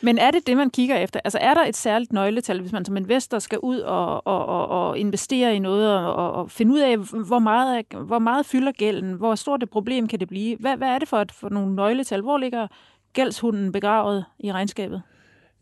[0.00, 1.20] Men er det det, man kigger efter?
[1.24, 4.68] Altså er der et særligt nøgletal, hvis man som investor skal ud og, og, og,
[4.68, 9.12] og investere i noget og, og finde ud af, hvor meget, hvor meget fylder gælden?
[9.12, 10.56] Hvor stort et problem kan det blive?
[10.60, 12.20] Hvad, hvad er det for, et, for nogle nøgletal?
[12.20, 12.66] Hvor ligger
[13.12, 15.02] gældshunden begravet i regnskabet?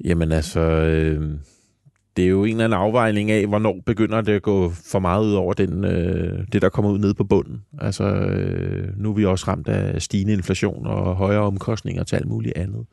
[0.05, 1.39] Jamen altså, øh,
[2.17, 5.25] det er jo en eller anden afvejning af, hvornår begynder det at gå for meget
[5.25, 7.65] ud over den, øh, det, der kommer ud nede på bunden.
[7.81, 12.29] Altså, øh, nu er vi også ramt af stigende inflation og højere omkostninger til alt
[12.29, 12.87] muligt andet.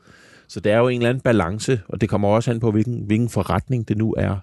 [0.48, 3.04] Så det er jo en eller anden balance, og det kommer også an på, hvilken,
[3.06, 4.36] hvilken forretning det nu er.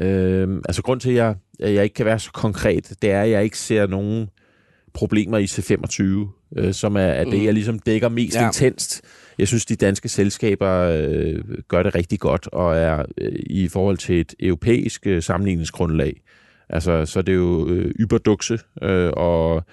[0.00, 3.22] Øh, altså grund til, at jeg, at jeg ikke kan være så konkret, det er,
[3.22, 4.28] at jeg ikke ser nogen
[4.92, 6.04] problemer i C25,
[6.56, 7.44] øh, som er, er det, mm.
[7.44, 8.46] jeg ligesom dækker mest ja.
[8.46, 9.02] intenst.
[9.38, 13.98] Jeg synes, de danske selskaber øh, gør det rigtig godt, og er øh, i forhold
[13.98, 16.20] til et europæisk øh, sammenligningsgrundlag.
[16.68, 19.64] Altså, så er det jo øh, yberduxe, øh, og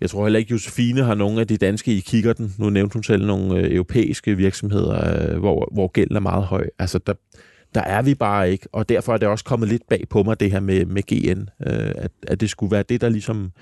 [0.00, 2.54] jeg tror heller ikke, Josefine har nogen af de danske i kikkerten.
[2.58, 6.66] Nu nævnte hun selv nogle øh, europæiske virksomheder, øh, hvor, hvor gælden er meget høj.
[6.78, 7.14] Altså, der,
[7.74, 10.40] der er vi bare ikke, og derfor er det også kommet lidt bag på mig,
[10.40, 13.52] det her med, med GN, øh, at, at det skulle være det, der ligesom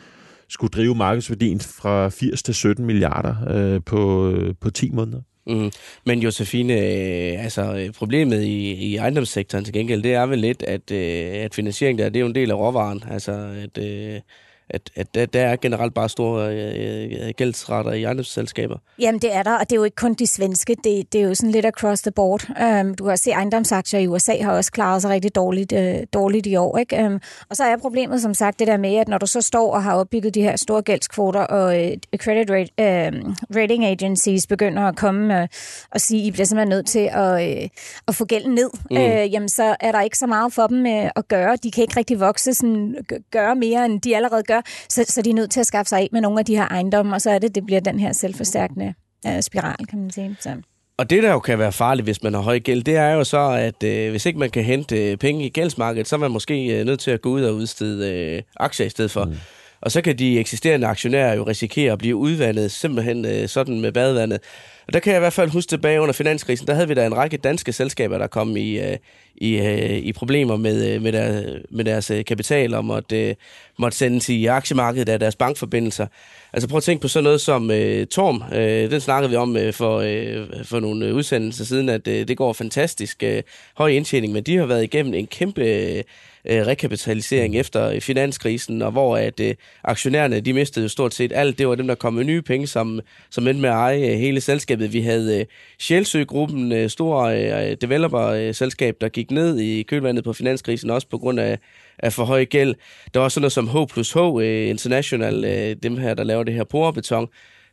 [0.52, 5.20] skulle drive markedsværdien fra 80 til 17 milliarder øh, på, øh, på 10 måneder.
[5.46, 5.70] Mm.
[6.06, 10.62] Men Josefine, øh, altså øh, problemet i, i ejendomssektoren til gengæld, det er vel lidt,
[10.62, 13.02] at, øh, at finansiering der, det er jo en del af råvaren.
[13.10, 14.20] Altså, at, øh,
[14.70, 18.76] at, at der, der er generelt bare store øh, gældsretter i ejendomsselskaber.
[18.98, 20.76] Jamen, det er der, og det er jo ikke kun de svenske.
[20.84, 22.48] Det, det er jo sådan lidt across the board.
[22.48, 25.72] Um, du kan også se, at ejendomsaktier i USA har også klaret sig rigtig dårligt,
[25.72, 26.78] uh, dårligt i år.
[26.78, 27.06] Ikke?
[27.06, 27.20] Um,
[27.50, 29.82] og så er problemet, som sagt, det der med, at når du så står og
[29.82, 34.96] har opbygget de her store gældskvoter, og uh, credit rate, uh, rating agencies begynder at
[34.96, 35.48] komme uh,
[35.90, 37.68] og sige, at I bliver simpelthen nødt til at, uh,
[38.08, 38.96] at få gælden ned, mm.
[38.96, 41.56] uh, jamen så er der ikke så meget for dem uh, at gøre.
[41.62, 42.96] De kan ikke rigtig vokse, sådan,
[43.30, 44.51] gøre mere, end de allerede gør
[44.88, 46.68] så, så de er nødt til at skaffe sig af med nogle af de her
[46.68, 48.94] ejendomme, og så er det, det bliver den her selvforstærkende
[49.28, 50.36] uh, spiral, kan man sige.
[50.40, 50.56] Så.
[50.96, 53.24] Og det, der jo kan være farligt, hvis man har høj gæld, det er jo
[53.24, 56.30] så, at øh, hvis ikke man kan hente øh, penge i gældsmarkedet, så er man
[56.30, 59.24] måske øh, nødt til at gå ud og udstede øh, aktier i stedet for.
[59.24, 59.34] Mm.
[59.80, 63.92] Og så kan de eksisterende aktionærer jo risikere at blive udvandet simpelthen øh, sådan med
[63.92, 64.40] badevandet.
[64.86, 67.06] Og der kan jeg i hvert fald huske tilbage under finanskrisen, der havde vi da
[67.06, 68.96] en række danske selskaber, der kom i, øh,
[69.42, 73.34] i, øh, i problemer med, øh, med, der, med deres øh, kapital og måtte, øh,
[73.78, 76.06] måtte sendes i aktiemarkedet af deres bankforbindelser.
[76.52, 78.42] Altså prøv at tænke på sådan noget som øh, Torm.
[78.54, 82.28] Øh, den snakkede vi om øh, for, øh, for nogle øh, udsendelser siden, at øh,
[82.28, 83.42] det går fantastisk øh,
[83.76, 85.62] høj indtjening, men de har været igennem en kæmpe...
[85.62, 86.02] Øh,
[86.44, 91.58] rekapitalisering efter finanskrisen, og hvor at øh, aktionærerne, de mistede stort set alt.
[91.58, 93.00] Det var dem, der kom med nye penge, som,
[93.30, 94.92] som endte med at eje øh, hele selskabet.
[94.92, 95.46] Vi havde øh,
[95.78, 101.40] Sjælsø-gruppen, øh, store øh, developer-selskab, der gik ned i kølvandet på finanskrisen, også på grund
[101.40, 101.58] af,
[101.98, 102.74] af for høj gæld.
[103.14, 106.42] Der var sådan noget som H plus H øh, International, øh, dem her, der laver
[106.42, 107.28] det her porbeton,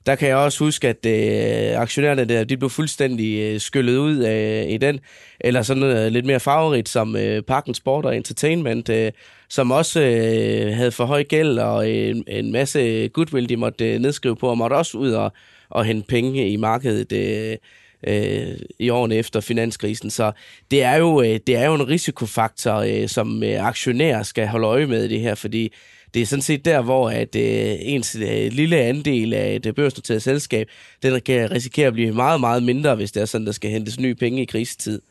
[0.06, 4.26] der kan jeg også huske, at øh, aktionærerne der, de blev fuldstændig øh, skyllet ud
[4.26, 5.00] øh, i den.
[5.39, 9.12] Eller sådan noget øh, lidt mere favorit som øh, Parken Sport og Entertainment, øh,
[9.50, 14.00] som også øh, havde for høj gæld og en, en masse goodwill, de måtte øh,
[14.00, 15.34] nedskrive på, og måtte også ud og,
[15.69, 17.12] og hente penge i markedet.
[17.12, 17.58] Øh,
[18.08, 20.10] øh, i årene efter finanskrisen.
[20.10, 20.32] Så
[20.72, 24.68] det er jo, øh, det er jo en risikofaktor, øh, som øh, aktionærer skal holde
[24.68, 25.74] øje med i det her, fordi
[26.14, 30.22] det er sådan set der, hvor at, øh, ens øh, lille andel af et børsnoteret
[30.22, 30.70] selskab,
[31.04, 34.00] den kan risikere at blive meget, meget mindre, hvis det er sådan, der skal hentes
[34.00, 35.02] nye penge i krisetid.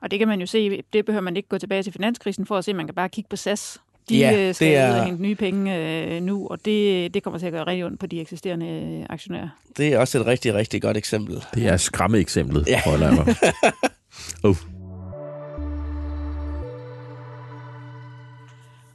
[0.00, 2.58] Og det kan man jo se, det behøver man ikke gå tilbage til finanskrisen for
[2.58, 3.78] at se, man kan bare kigge på SAS.
[4.08, 4.92] De ja, øh, skal det er...
[4.94, 7.84] ud og hente nye penge øh, nu, og det, det kommer til at gøre rigtig
[7.84, 9.48] ondt på de eksisterende øh, aktionærer.
[9.76, 11.44] Det er også et rigtig, rigtig godt eksempel.
[11.54, 12.80] Det er skræmme eksemplet, Ja.
[12.84, 13.36] holder jeg mig.
[14.50, 14.56] oh.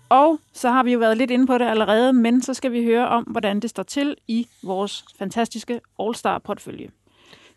[0.10, 2.84] Og så har vi jo været lidt inde på det allerede, men så skal vi
[2.84, 6.90] høre om, hvordan det står til i vores fantastiske All-Star-portfølje.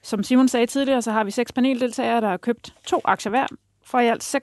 [0.03, 3.47] Som Simon sagde tidligere, så har vi seks paneldeltagere, der har købt to aktier hver
[3.85, 4.37] for i alt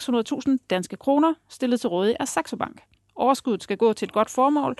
[0.49, 2.81] 600.000 danske kroner, stillet til rådighed af Saxo Bank.
[3.15, 4.75] Overskuddet skal gå til et godt formål,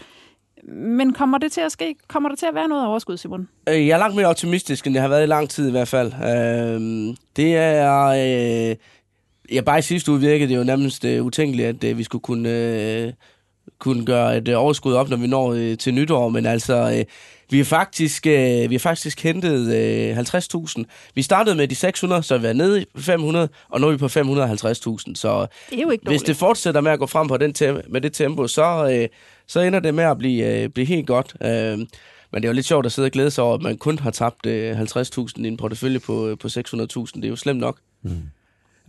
[0.68, 1.96] men kommer det til at ske?
[2.08, 3.50] Kommer der til at være noget overskud, Simon?
[3.70, 5.88] Øh, jeg er langt mere optimistisk, end jeg har været i lang tid i hvert
[5.88, 6.14] fald.
[6.14, 8.06] Øh, det er...
[8.72, 8.76] Øh,
[9.52, 12.22] ja, bare i sidste uge virkede det jo nærmest øh, utænkeligt, at øh, vi skulle
[12.22, 13.14] kunne, øh,
[13.80, 16.30] kunne gøre et øh, overskud op, når vi når øh, til nytår.
[16.30, 17.06] Men altså, øh,
[17.50, 20.84] vi har faktisk, øh, vi har faktisk hentet øh, 50.000.
[21.16, 23.98] Vi startede med de 600, så vi er nede i 500, og nu er vi
[23.98, 25.16] på 550.000.
[25.16, 26.28] Så Det er jo ikke hvis dårligt.
[26.28, 29.08] det fortsætter med at gå frem på den tem- med det tempo, så, øh,
[29.48, 31.34] så ender det med at blive, øh, blive helt godt.
[31.42, 31.78] Øh,
[32.32, 34.00] men det er jo lidt sjovt at sidde og glæde sig over, at man kun
[34.00, 36.54] har tabt øh, 50.000 i en portefølje på, på 600.000.
[37.16, 37.78] Det er jo slemt nok.
[38.04, 38.12] Mm.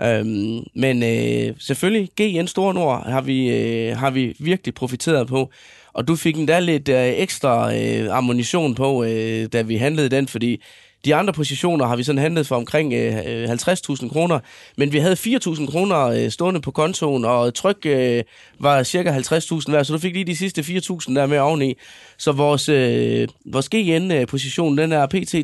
[0.01, 5.51] Øhm, men øh, selvfølgelig, GN Store Nord har vi, øh, har vi virkelig profiteret på.
[5.93, 10.29] Og du fik endda lidt øh, ekstra øh, ammunition på, øh, da vi handlede den,
[10.29, 10.63] fordi
[11.05, 14.39] de andre positioner har vi sådan handlet for omkring øh, 50.000 kroner,
[14.77, 18.23] men vi havde 4.000 kroner øh, stående på kontoen, og tryk øh,
[18.59, 21.75] var cirka 50.000 hver, så du fik lige de sidste 4.000 der med oveni.
[22.19, 25.35] Så vores, øh, vores GN-position, øh, den er pt.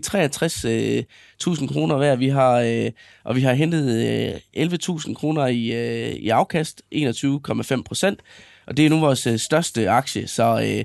[1.50, 2.16] 63.000 øh, kroner hver.
[2.16, 2.90] Vi har, øh,
[3.24, 8.20] og vi har hentet øh, 11.000 kroner i, øh, i afkast, 21,5 procent,
[8.66, 10.74] og det er nu vores øh, største aktie, så...
[10.78, 10.84] Øh,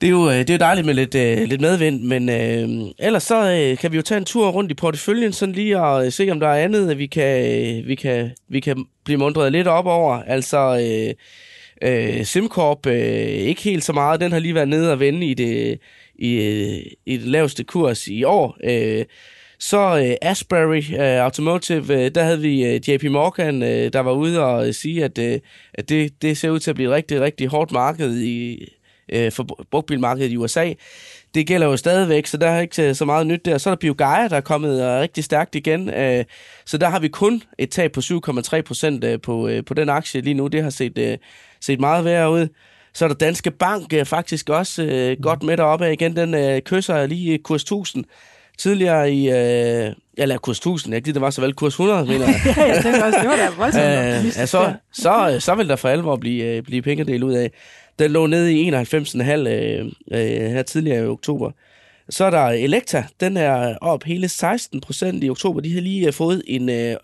[0.00, 2.90] det er jo øh, det er jo dejligt med lidt, øh, lidt medvind, men øh,
[2.98, 6.06] ellers så øh, kan vi jo tage en tur rundt i porteføljen, sådan lige og
[6.06, 9.52] øh, se, om der er andet, vi kan, øh, vi kan, vi kan blive mundret
[9.52, 10.14] lidt op over.
[10.14, 11.14] Altså, øh,
[11.82, 14.20] øh, SimCorp, øh, ikke helt så meget.
[14.20, 15.78] Den har lige været nede og vende i det,
[16.14, 18.56] i, øh, i det laveste kurs i år.
[18.64, 19.04] Øh,
[19.58, 24.12] så øh, Asbury øh, Automotive, øh, der havde vi øh, JP Morgan, øh, der var
[24.12, 25.40] ude og sige, at, øh,
[25.74, 28.68] at det, det ser ud til at blive et rigtig, rigtig hårdt marked i,
[29.12, 30.72] øh, for brugtbilmarkedet i USA.
[31.34, 33.58] Det gælder jo stadigvæk, så der er ikke så meget nyt der.
[33.58, 35.90] Så er der BioGaia, der er kommet øh, rigtig stærkt igen.
[35.90, 36.24] Øh,
[36.66, 39.88] så der har vi kun et tab på 7,3 procent øh, på, øh, på den
[39.88, 40.46] aktie lige nu.
[40.46, 41.18] Det har set, øh,
[41.60, 42.48] set meget værre ud.
[42.94, 46.16] Så er der Danske Bank øh, faktisk også øh, godt med deroppe igen.
[46.16, 48.04] Den øh, kysser lige kurs 1000.
[48.58, 52.26] tidligere i, øh, eller kurs 1000, jeg gider det var så vel kurs 100, mener
[52.26, 52.40] jeg.
[52.56, 53.84] ja, jeg tænker også, det var da voldsomt.
[53.84, 57.26] Øh, ja, så, så, så vil der for alvor blive, øh, blive penge at dele
[57.26, 57.50] ud af.
[57.98, 61.50] Den lå nede i 91,5 øh, øh, her tidligere i oktober.
[62.10, 65.60] Så er der Elekta, den er op hele 16 procent i oktober.
[65.60, 66.96] De har lige øh, fået en øh,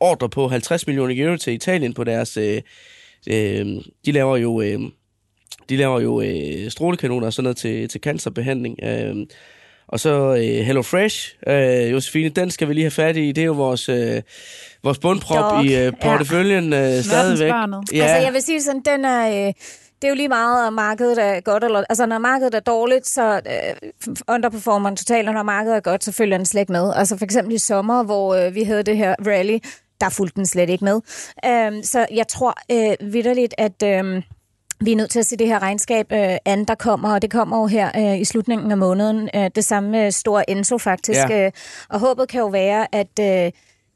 [0.00, 2.36] ordre på 50 millioner euro til Italien på deres...
[2.36, 2.62] Øh,
[3.26, 3.66] øh,
[4.04, 4.60] de laver jo...
[4.60, 4.80] Øh,
[5.68, 8.78] de laver jo øh, strålekanoner og sådan noget til, til cancerbehandling.
[8.82, 9.16] Øh,
[9.88, 13.32] og så øh, Hello Fresh, øh, Josefine, den skal vi lige have fat i.
[13.32, 14.22] Det er jo vores, øh,
[14.82, 17.48] vores bundprop Dog, i øh, porteføljen øh, stadigvæk.
[17.48, 18.02] Ja.
[18.02, 19.46] Altså, jeg vil sige sådan, den er...
[19.46, 19.52] Øh,
[20.02, 21.84] det er jo lige meget, om markedet er godt eller...
[21.88, 23.90] Altså, når markedet er dårligt, så øh,
[24.28, 26.92] underperformer den totalt, og når markedet er godt, så følger den slet ikke med.
[26.96, 29.58] Altså, for eksempel i sommer, hvor øh, vi havde det her rally,
[30.00, 31.00] der fulgte den slet ikke med.
[31.44, 33.82] Øh, så jeg tror øh, vidderligt, at...
[33.84, 34.22] Øh,
[34.84, 37.30] vi er nødt til at se det her regnskab øh, an, der kommer, og det
[37.30, 39.28] kommer jo her øh, i slutningen af måneden.
[39.34, 41.20] Øh, det samme med Stor Enso faktisk.
[41.30, 41.46] Ja.
[41.46, 41.52] Øh,
[41.88, 43.52] og håbet kan jo være, at øh,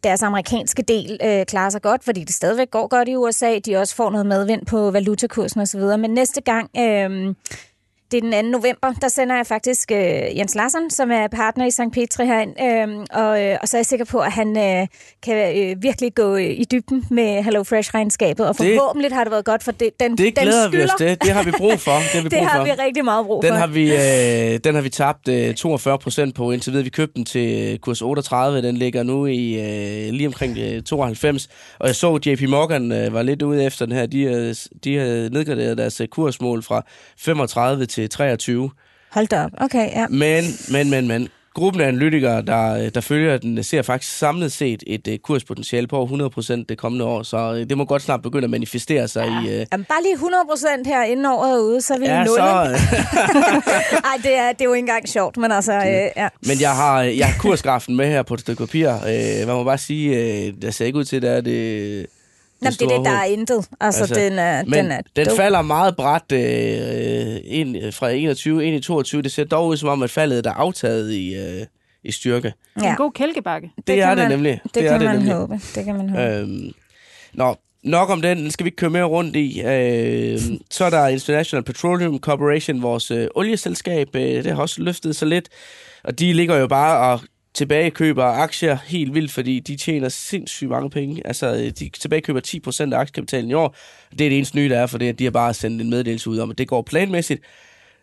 [0.07, 3.59] deres amerikanske del øh, klarer sig godt, fordi det stadigvæk går godt i USA.
[3.59, 5.81] De også får noget medvind på valutakursen osv.
[5.81, 6.71] Men næste gang...
[6.79, 7.35] Øh,
[8.11, 8.59] det er den 2.
[8.59, 9.99] november, der sender jeg faktisk øh,
[10.39, 11.81] Jens Larsson, som er partner i St.
[11.93, 14.87] Petri herind, øh, og, øh, og så er jeg sikker på, at han øh,
[15.23, 19.45] kan øh, virkelig gå øh, i dybden med HelloFresh-regnskabet, og Det- forhåbentlig har det været
[19.45, 21.15] godt, for det, den, Det den glæder vi os skylder.
[21.17, 21.21] til.
[21.29, 21.91] Det har vi brug for.
[21.93, 22.65] Det har vi Det brug har for.
[22.65, 23.57] vi rigtig meget brug Den for.
[23.57, 23.93] har vi,
[24.55, 26.85] øh, den har vi tabt øh, 42 procent på indtil videre.
[26.85, 28.63] Vi købte den til øh, kurs 38.
[28.63, 31.49] Den ligger nu i øh, lige omkring øh, 92.
[31.79, 34.07] Og jeg så, at JP Morgan øh, var lidt ude efter den her.
[34.07, 34.55] De, øh,
[34.85, 36.83] de havde nedgraderet deres øh, kursmål fra
[37.19, 38.71] 35 til 23.
[39.11, 39.51] Hold da op.
[39.57, 40.07] Okay, ja.
[40.09, 41.29] Men, men, men, men.
[41.55, 45.97] Gruppen af analytikere, der, der følger den, ser faktisk samlet set et uh, kurspotentiale på
[45.97, 46.31] over
[46.61, 47.23] 100% det kommende år.
[47.23, 49.51] Så uh, det må godt snart begynde at manifestere sig ja.
[49.51, 49.61] i...
[49.61, 52.27] Uh, Jamen, bare lige 100 procent her inden året er ude, så er vi ja,
[52.27, 56.29] så, øh, Ej, det er, det er jo ikke engang sjovt, men altså, øh, ja.
[56.47, 58.91] Men jeg har, jeg har kursgrafen med her på et stykke papir.
[58.93, 62.07] Øh, man må bare sige, øh, der ser ikke ud til, at det er det...
[62.63, 63.67] Jamen, det er det, der er intet.
[63.81, 68.67] Altså, Altså, den er, Men den er den falder meget bræt øh, ind, fra 21
[68.67, 69.23] ind i 22.
[69.23, 71.67] Det ser dog ud som om, at faldet er aftaget i, øh,
[72.05, 72.47] i styrke.
[72.49, 72.91] Det er Ja.
[72.91, 73.71] en god kælkebakke.
[73.77, 74.61] Det, det er kan det man- nemlig.
[74.65, 75.35] Det, det er kan det man nemlig.
[75.35, 75.61] håbe.
[75.75, 76.23] Det kan man håbe.
[76.23, 76.71] Øhm,
[77.35, 78.39] nå, nok om den.
[78.39, 79.61] Den skal vi ikke køre mere rundt i.
[79.63, 80.39] Øh,
[80.71, 84.09] så er der International Petroleum Corporation, vores øh, olieselskab.
[84.17, 85.49] Øh, det har også løftet sig lidt.
[86.05, 87.21] Og de ligger jo bare og
[87.57, 91.27] tilbagekøber aktier helt vildt, fordi de tjener sindssygt mange penge.
[91.27, 92.41] Altså, øh, de tilbagekøber
[92.89, 93.77] 10% af aktiekapitalen i år.
[94.11, 95.91] Det er det eneste nye, der er, for det, at de har bare sendt en
[95.91, 97.41] meddelelse ud om, at det går planmæssigt.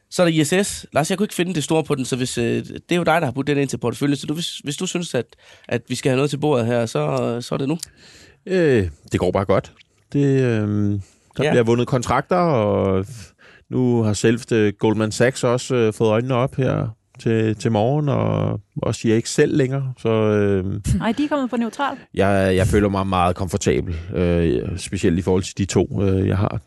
[0.10, 0.86] Så er der ISS.
[0.94, 3.04] Lars, jeg kunne ikke finde det store på den, så hvis, øh, det er jo
[3.04, 4.16] dig, der har puttet den ind til porteføljen.
[4.18, 5.26] Så du, hvis, hvis du synes, at,
[5.68, 7.78] at vi skal have noget til bordet her, så, så er det nu.
[8.46, 9.72] Øh, det går bare godt.
[10.14, 11.00] Det, øh,
[11.38, 11.50] der Ja.
[11.52, 13.06] bliver vundet kontrakter, og
[13.70, 16.88] nu har selveste Goldman Sachs også øh, fået øjnene op her
[17.20, 19.94] til, til morgen, og også siger ikke selv længere.
[20.00, 20.66] Så øh,
[20.98, 21.98] Nej, de er kommet på neutral.
[22.14, 26.38] jeg, jeg føler mig meget komfortabel, øh, specielt i forhold til de to, øh, jeg
[26.38, 26.62] har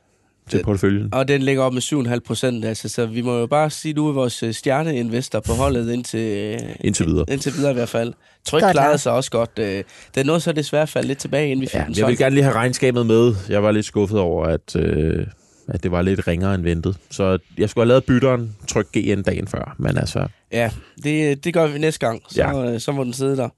[0.50, 1.14] til Det- porteføljen.
[1.14, 3.96] Og den ligger op med 7,5 procent, altså, så vi må jo bare sige, at
[3.96, 6.20] du er vores øh, stjerneinvestor på holdet indtil,
[6.54, 7.24] øh, Indtil videre.
[7.28, 8.12] indtil videre i hvert fald.
[8.44, 9.50] Tryk Godt klarede sig også godt.
[9.58, 9.84] øh,
[10.14, 12.34] Den nåede så desværre falde lidt tilbage, inden vi fik Ja, den jeg vil gerne
[12.34, 13.34] lige have regnskabet med.
[13.48, 15.26] Jeg var lidt skuffet over, at, øh,
[15.68, 16.96] at det var lidt ringere end ventet.
[17.10, 19.74] Så jeg skulle have lavet bytteren, tryk GN dagen før.
[19.78, 20.70] Men altså, Ja,
[21.04, 22.58] det, det gør vi næste gang, så, Ja.
[22.58, 22.78] ja.
[22.78, 23.48] så må den sidde der.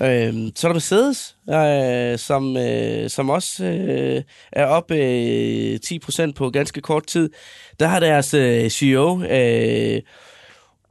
[0.00, 6.32] Øhm, så er der Mercedes, øh, som, øh, som også øh, er op øh, 10%
[6.32, 7.30] på ganske kort tid.
[7.80, 10.00] Der har deres øh, CEO, øh,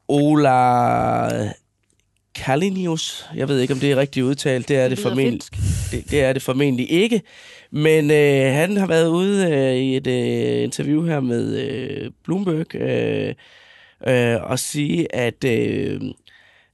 [0.08, 1.54] Ola
[2.36, 5.42] Kalinius, jeg ved ikke, om det er rigtigt udtalt, det er det, lyder formentlig,
[5.92, 7.22] det, det er det formentlig ikke.
[7.76, 12.76] Men øh, han har været ude øh, i et øh, interview her med øh, Bloomberg
[12.76, 13.34] øh,
[14.08, 16.02] øh, og sige, at, øh,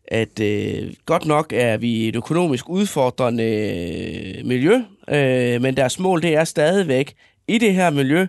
[0.08, 4.76] at øh, godt nok er vi et økonomisk udfordrende øh, miljø,
[5.10, 7.14] øh, men deres mål det er stadigvæk
[7.48, 8.28] i det her miljø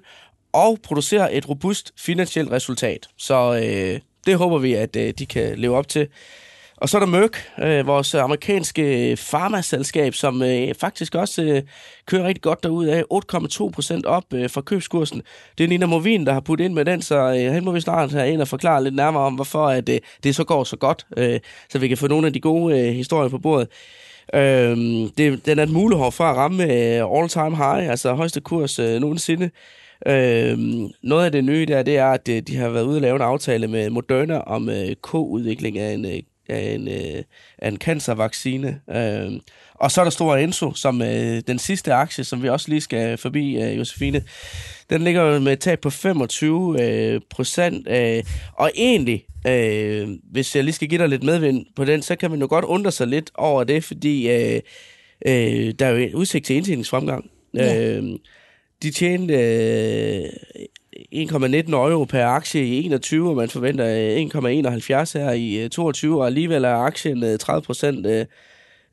[0.53, 3.09] og producere et robust finansielt resultat.
[3.17, 6.09] Så øh, det håber vi, at øh, de kan leve op til.
[6.81, 11.63] Og så er der Merck, øh, vores amerikanske farmaselskab, som øh, faktisk også øh,
[12.07, 13.03] kører rigtig godt derud af.
[13.13, 15.23] 8,2 procent op øh, fra købskursen.
[15.59, 17.81] Det er Nina Movin, der har puttet ind med den, så øh, han må vi
[17.81, 20.77] snart have ind og forklare lidt nærmere om, hvorfor at, øh, det så går så
[20.77, 23.69] godt, øh, så vi kan få nogle af de gode øh, historier på bordet.
[24.35, 24.77] Øh,
[25.19, 29.01] det, den er et mulighed for at ramme øh, all-time high, altså højeste kurs øh,
[29.01, 29.51] nogensinde.
[30.07, 30.59] Øh,
[31.03, 33.17] noget af det nye der, det er, at øh, de har været ude og lave
[33.17, 37.23] en aftale med Moderna om øh, K-udvikling af en, øh, af en, øh,
[37.59, 38.81] af en cancervaccine.
[38.91, 39.41] Øh,
[39.75, 42.81] og så er der Stora Enso, som øh, den sidste aktie, som vi også lige
[42.81, 44.23] skal forbi, øh, Josefine.
[44.91, 47.89] Den ligger jo med et tab på 25 øh, procent.
[47.89, 52.17] Øh, og egentlig, øh, hvis jeg lige skal give dig lidt medvind på den, så
[52.17, 54.61] kan man jo godt undre sig lidt over det, fordi øh,
[55.27, 57.31] øh, der er jo udsigt til indtjeningsfremgang.
[57.55, 57.97] Ja.
[57.97, 58.05] Øh,
[58.83, 60.25] de tjente øh,
[61.15, 66.21] 1,19 euro per aktie i 21, og man forventer øh, 1,71 her i øh, 22,
[66.21, 68.03] og alligevel er aktien øh, 30 procent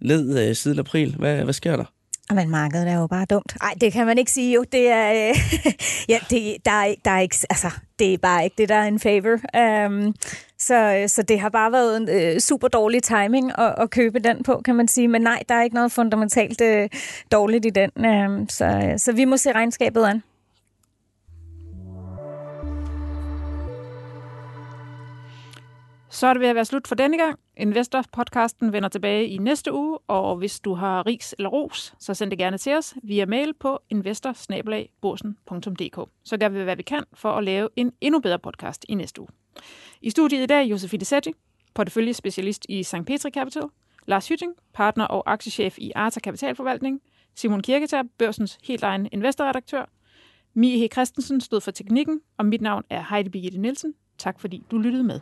[0.02, 1.16] ned siden april.
[1.16, 1.86] Hvad, hvad sker der?
[2.34, 3.58] Men markedet er jo bare dumt.
[3.62, 4.66] Nej, det kan man ikke sige jo.
[4.72, 5.36] Det er, øh,
[6.10, 8.88] ja, det, der, er, der er ikke, altså, det er bare ikke det, der er
[8.88, 9.34] en favor.
[9.86, 10.16] Um,
[10.58, 14.44] så, så det har bare været en øh, super dårlig timing at, at købe den
[14.44, 15.08] på, kan man sige.
[15.08, 16.90] Men nej, der er ikke noget fundamentalt øh,
[17.32, 17.92] dårligt i den.
[18.06, 20.24] Um, så, så vi må se regnskabet an.
[26.10, 27.40] Så er det ved at være slut for denne gang.
[27.58, 32.32] Investor-podcasten vender tilbage i næste uge, og hvis du har ris eller ros, så send
[32.32, 34.34] det gerne til os via mail på investor
[36.24, 39.22] Så gør vi, hvad vi kan for at lave en endnu bedre podcast i næste
[39.22, 39.30] uge.
[40.02, 41.34] I studiet i dag Josefine Setti,
[41.74, 43.06] porteføljespecialist i St.
[43.08, 43.64] Petri Capital,
[44.06, 47.02] Lars Hytting, partner og aktiechef i Arta Kapitalforvaltning,
[47.36, 49.86] Simon Kirketær, børsens helt egen investorredaktør,
[50.54, 50.92] Mie H.
[50.92, 53.94] Christensen stod for teknikken, og mit navn er Heidi Birgitte Nielsen.
[54.18, 55.20] Tak fordi du lyttede med.